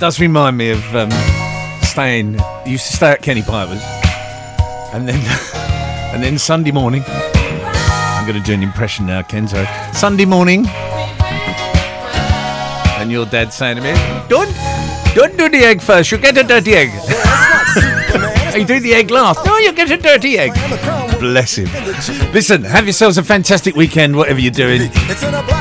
Does 0.08 0.22
remind 0.22 0.56
me 0.58 0.70
of 0.70 0.96
um, 0.96 1.12
staying. 1.82 2.40
Used 2.66 2.88
to 2.88 2.96
stay 2.96 3.12
at 3.12 3.22
Kenny 3.22 3.42
Piper's, 3.42 3.84
and 4.94 5.06
then 5.06 5.20
and 6.14 6.24
then 6.24 6.38
Sunday 6.38 6.72
morning. 6.72 7.04
I'm 7.06 8.26
going 8.26 8.42
to 8.42 8.46
do 8.46 8.54
an 8.54 8.64
impression 8.64 9.06
now, 9.06 9.22
Kenzo. 9.22 9.68
Sunday 9.94 10.24
morning, 10.24 10.66
and 12.98 13.12
your 13.12 13.26
dad 13.26 13.52
saying 13.52 13.76
to 13.76 13.84
me, 13.84 13.92
"Don't, 14.30 14.50
don't 15.14 15.36
do 15.36 15.50
the 15.50 15.66
egg 15.66 15.82
first. 15.82 16.10
You'll 16.10 16.22
get 16.22 16.38
a 16.38 16.44
dirty 16.44 16.74
egg." 16.74 16.88
you 18.56 18.66
do 18.66 18.80
the 18.80 18.94
egg 18.94 19.12
last. 19.12 19.46
No, 19.46 19.58
you 19.58 19.74
get 19.74 19.92
a 19.92 19.98
dirty 19.98 20.38
egg. 20.38 20.54
Bless 21.20 21.58
him. 21.58 21.68
Listen, 22.32 22.64
have 22.64 22.86
yourselves 22.86 23.18
a 23.18 23.24
fantastic 23.24 23.76
weekend, 23.76 24.16
whatever 24.16 24.40
you're 24.40 24.52
doing. 24.52 24.84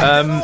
Um, 0.04 0.40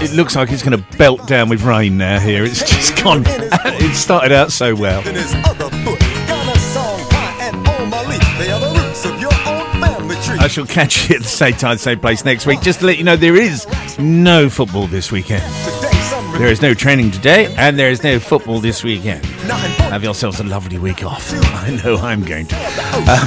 it 0.00 0.12
looks 0.12 0.36
like 0.36 0.50
it's 0.50 0.62
going 0.62 0.78
to 0.78 0.98
belt 0.98 1.26
down 1.26 1.48
with 1.48 1.62
rain 1.62 1.98
now 1.98 2.18
here. 2.18 2.44
It's 2.44 2.60
just 2.60 3.02
gone. 3.02 3.22
it 3.26 3.94
started 3.94 4.32
out 4.32 4.52
so 4.52 4.74
well. 4.74 5.06
in 5.06 5.14
his 5.14 5.34
other 5.34 5.70
foot. 5.70 5.98
Ghana 6.00 6.58
song, 6.58 7.00
pie 7.10 7.36
and 7.40 7.66
Omali. 7.66 8.38
They 8.38 8.50
are 8.50 8.60
the 8.60 8.80
roots 8.80 9.04
of 9.04 9.20
your 9.20 9.32
own 9.46 9.80
family 9.80 10.16
tree. 10.16 10.38
I 10.38 10.48
shall 10.48 10.66
catch 10.66 11.08
you 11.08 11.16
at 11.16 11.22
the 11.22 11.28
same 11.28 11.54
time, 11.54 11.78
same 11.78 12.00
place 12.00 12.24
next 12.24 12.46
week. 12.46 12.60
Just 12.60 12.80
to 12.80 12.86
let 12.86 12.98
you 12.98 13.04
know, 13.04 13.16
there 13.16 13.36
is 13.36 13.66
no 13.98 14.48
football 14.48 14.86
this 14.86 15.12
weekend. 15.12 15.42
There 16.38 16.48
is 16.48 16.62
no 16.62 16.72
training 16.72 17.10
today, 17.10 17.52
and 17.58 17.78
there 17.78 17.90
is 17.90 18.02
no 18.02 18.18
football 18.18 18.60
this 18.60 18.82
weekend. 18.82 19.26
Have 19.26 20.02
yourselves 20.02 20.40
a 20.40 20.44
lovely 20.44 20.78
week 20.78 21.04
off. 21.04 21.30
I 21.34 21.78
know 21.84 21.96
I'm 21.96 22.24
going 22.24 22.46
to. 22.46 22.56
Uh, 22.56 23.26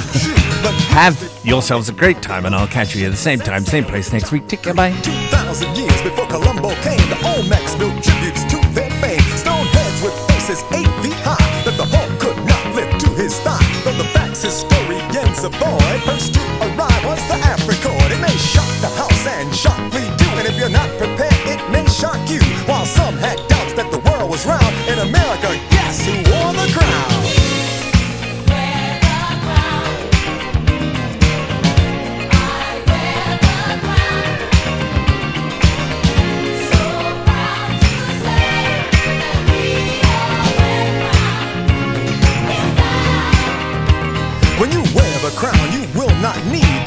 have 0.90 1.16
yourselves 1.44 1.88
a 1.88 1.92
great 1.92 2.22
time, 2.22 2.46
and 2.46 2.54
I'll 2.54 2.66
catch 2.66 2.94
you 2.94 3.06
at 3.06 3.10
the 3.10 3.16
same 3.16 3.38
time, 3.38 3.64
same 3.64 3.84
place 3.84 4.12
next 4.12 4.32
week. 4.32 4.48
Take 4.48 4.62
care, 4.62 4.74
bye. 4.74 4.92
Thousand 5.30 5.76
years 5.76 6.00
before 6.02 6.26
Columbo 6.26 6.70
came, 6.82 7.04
the 7.08 7.18
Olmecs 7.22 7.78
built 7.78 8.02
tributes 8.02 8.44
to 8.44 8.58
their 8.72 8.90
fame. 9.00 9.20
Stone 9.36 9.66
heads 9.66 10.02
with 10.02 10.14
faces 10.28 10.62
eight 10.72 10.90
feet 11.02 11.20
high, 11.22 11.64
that 11.64 11.76
the 11.76 11.84
Hulk 11.84 12.10
could 12.20 12.38
not 12.44 12.74
lift 12.74 13.00
to 13.04 13.10
his 13.14 13.38
thigh. 13.40 13.62
Though 13.84 13.96
the 13.96 14.08
facts 14.10 14.42
historians 14.42 15.44
avoid, 15.44 16.00
first 16.04 16.34
to 16.34 16.42
arrive 16.60 17.04
was 17.04 17.20
the 17.28 17.38
Africord. 17.44 18.10
It 18.10 18.20
may 18.20 18.36
shock 18.36 18.70
the 18.80 18.88
house 18.96 19.26
and 19.26 19.54
shock 19.54 19.78
Lee 19.92 20.10
too, 20.16 20.32
and 20.40 20.46
if 20.48 20.56
you're 20.58 20.72
not 20.72 20.88
prepared, 20.98 21.40
it 21.46 21.60
may 21.70 21.86
shock 21.86 22.18
you. 22.28 22.40
While 22.66 22.86
some 22.86 23.16
had 23.18 23.38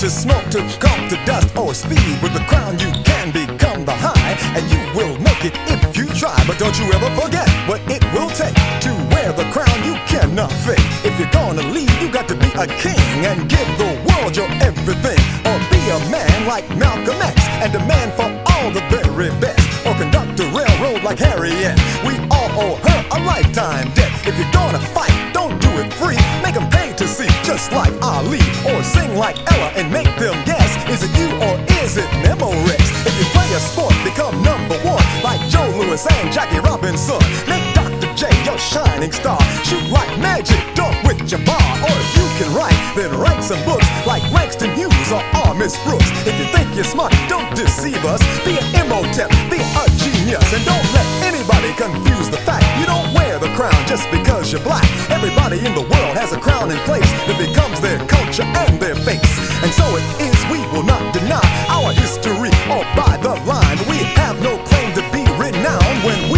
to 0.07 0.13
smoke 0.13 0.49
to 0.49 0.59
come 0.79 1.09
to 1.09 1.17
dust 1.25 1.51
or 1.57 1.73
speed. 1.73 2.15
With 2.23 2.31
the 2.31 2.39
crown, 2.47 2.79
you 2.79 2.91
can 3.03 3.27
become 3.31 3.83
the 3.83 3.91
high, 3.91 4.39
and 4.55 4.63
you 4.71 4.79
will 4.95 5.19
make 5.19 5.43
it 5.43 5.51
if 5.67 5.97
you 5.97 6.07
try. 6.15 6.37
But 6.47 6.57
don't 6.57 6.77
you 6.79 6.87
ever 6.95 7.09
forget 7.19 7.47
what 7.67 7.81
it 7.91 7.99
will 8.15 8.29
take 8.29 8.55
to 8.87 8.91
wear 9.11 9.33
the 9.33 9.43
crown. 9.51 9.75
You 9.83 9.95
cannot 10.07 10.51
fake. 10.63 10.79
If 11.03 11.19
you're 11.19 11.31
gonna 11.31 11.63
lead, 11.75 11.91
you 11.99 12.09
got 12.09 12.29
to 12.29 12.35
be 12.35 12.47
a 12.55 12.67
king 12.79 13.19
and 13.27 13.49
give 13.49 13.67
the 13.75 13.91
world 14.07 14.31
your 14.37 14.47
everything. 14.63 15.19
Or 15.43 15.59
be 15.75 15.81
a 15.91 15.99
man 16.07 16.47
like 16.47 16.63
Malcolm 16.77 17.19
X 17.19 17.35
and 17.59 17.73
demand 17.73 18.13
for 18.15 18.31
all 18.53 18.71
the 18.71 18.83
very 18.87 19.29
best. 19.43 19.59
Or 19.85 19.93
conduct 19.95 20.39
a 20.39 20.47
railroad 20.55 21.03
like 21.03 21.19
Harriet. 21.19 21.75
We 22.07 22.15
owe 22.57 22.75
her 22.75 22.99
a 23.17 23.19
lifetime 23.23 23.87
debt. 23.93 24.11
If 24.25 24.37
you're 24.37 24.51
gonna 24.51 24.79
fight, 24.97 25.13
don't 25.33 25.55
do 25.61 25.69
it 25.81 25.93
free. 25.93 26.17
Make 26.43 26.55
'em 26.55 26.69
pay 26.69 26.93
to 26.93 27.07
see, 27.07 27.29
just 27.43 27.71
like 27.71 27.93
Ali 28.01 28.41
or 28.69 28.83
sing 28.83 29.15
like 29.15 29.37
Ella 29.53 29.69
and 29.77 29.91
make 29.91 30.11
them 30.17 30.35
guess. 30.45 30.71
Is 30.89 31.03
it 31.03 31.11
you 31.19 31.29
or 31.45 31.53
is 31.83 31.97
it 31.97 32.09
Memorex? 32.25 32.81
If 33.09 33.13
you 33.19 33.25
play 33.35 33.49
a 33.53 33.59
sport, 33.59 33.93
become 34.03 34.35
number 34.43 34.77
one 34.95 35.05
like 35.23 35.41
Joe 35.49 35.69
Louis 35.79 36.03
and 36.15 36.33
Jackie 36.33 36.59
Robinson. 36.59 37.21
Make. 37.47 37.76
J 38.17 38.25
your 38.49 38.57
shining 38.57 39.11
star. 39.11 39.37
Shoot 39.61 39.85
like 39.93 40.09
magic, 40.17 40.57
dunk 40.73 40.97
with 41.05 41.21
Jabbar. 41.29 41.61
Or 41.85 41.93
if 41.93 42.09
you 42.17 42.25
can 42.41 42.49
write, 42.57 42.73
then 42.97 43.13
write 43.13 43.43
some 43.43 43.61
books 43.63 43.85
like 44.07 44.25
Langston 44.33 44.73
Hughes 44.73 45.11
or 45.13 45.21
R. 45.45 45.53
Miss 45.53 45.77
Brooks. 45.85 46.09
If 46.25 46.33
you 46.41 46.49
think 46.49 46.73
you're 46.73 46.83
smart, 46.83 47.13
don't 47.29 47.45
deceive 47.55 48.03
us. 48.09 48.17
Be 48.41 48.57
an 48.57 48.65
Imhotep, 48.73 49.29
be 49.53 49.61
a 49.61 49.85
genius, 50.01 50.49
and 50.49 50.65
don't 50.65 50.87
let 50.97 51.05
anybody 51.29 51.69
confuse 51.77 52.27
the 52.33 52.41
fact 52.41 52.65
you 52.81 52.87
don't 52.89 53.13
wear 53.13 53.37
the 53.37 53.53
crown 53.53 53.77
just 53.85 54.09
because 54.09 54.51
you're 54.51 54.65
black. 54.65 54.89
Everybody 55.13 55.61
in 55.61 55.77
the 55.77 55.85
world 55.85 56.17
has 56.17 56.33
a 56.33 56.39
crown 56.41 56.71
in 56.71 56.77
place 56.89 57.05
that 57.29 57.37
becomes 57.37 57.77
their 57.85 58.01
culture 58.09 58.49
and 58.65 58.81
their 58.81 58.95
face. 59.05 59.29
And 59.61 59.69
so 59.69 59.85
it 59.93 60.05
is, 60.25 60.37
we 60.49 60.57
will 60.73 60.89
not 60.89 61.13
deny 61.13 61.45
our 61.69 61.93
history 61.93 62.49
or 62.65 62.81
by 62.97 63.13
the 63.21 63.37
line. 63.45 63.77
We 63.85 64.01
have 64.17 64.41
no 64.41 64.57
claim 64.65 64.89
to 64.97 65.05
be 65.13 65.21
renowned 65.37 66.01
when 66.01 66.33
we 66.33 66.36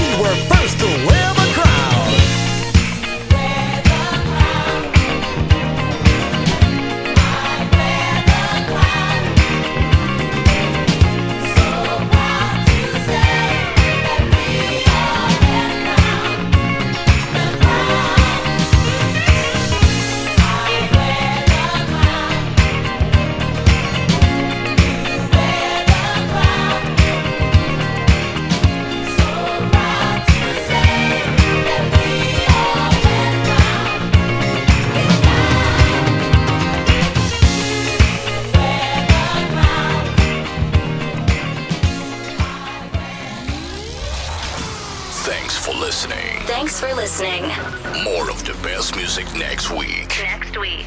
music 49.19 49.39
next 49.39 49.71
week. 49.71 50.17
Next 50.21 50.57
week. 50.57 50.85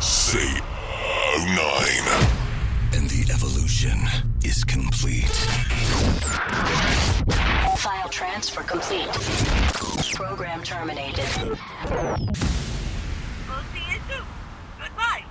Say 0.00 0.60
nine. 1.54 2.28
And 2.94 3.10
the 3.10 3.26
evolution 3.30 3.98
is 4.44 4.64
complete. 4.64 5.26
File 7.78 8.08
transfer 8.08 8.62
complete. 8.62 9.08
Program 10.14 10.62
terminated. 10.62 11.24
We'll 11.36 11.56
see 13.72 13.84
you 13.90 14.00
soon. 14.08 14.24
Goodbye. 14.78 15.24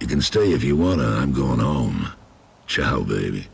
You 0.00 0.06
can 0.06 0.20
stay 0.20 0.52
if 0.52 0.62
you 0.62 0.76
wanna. 0.76 1.04
I'm 1.04 1.32
going 1.32 1.60
home. 1.60 2.08
Ciao, 2.66 3.00
baby. 3.02 3.46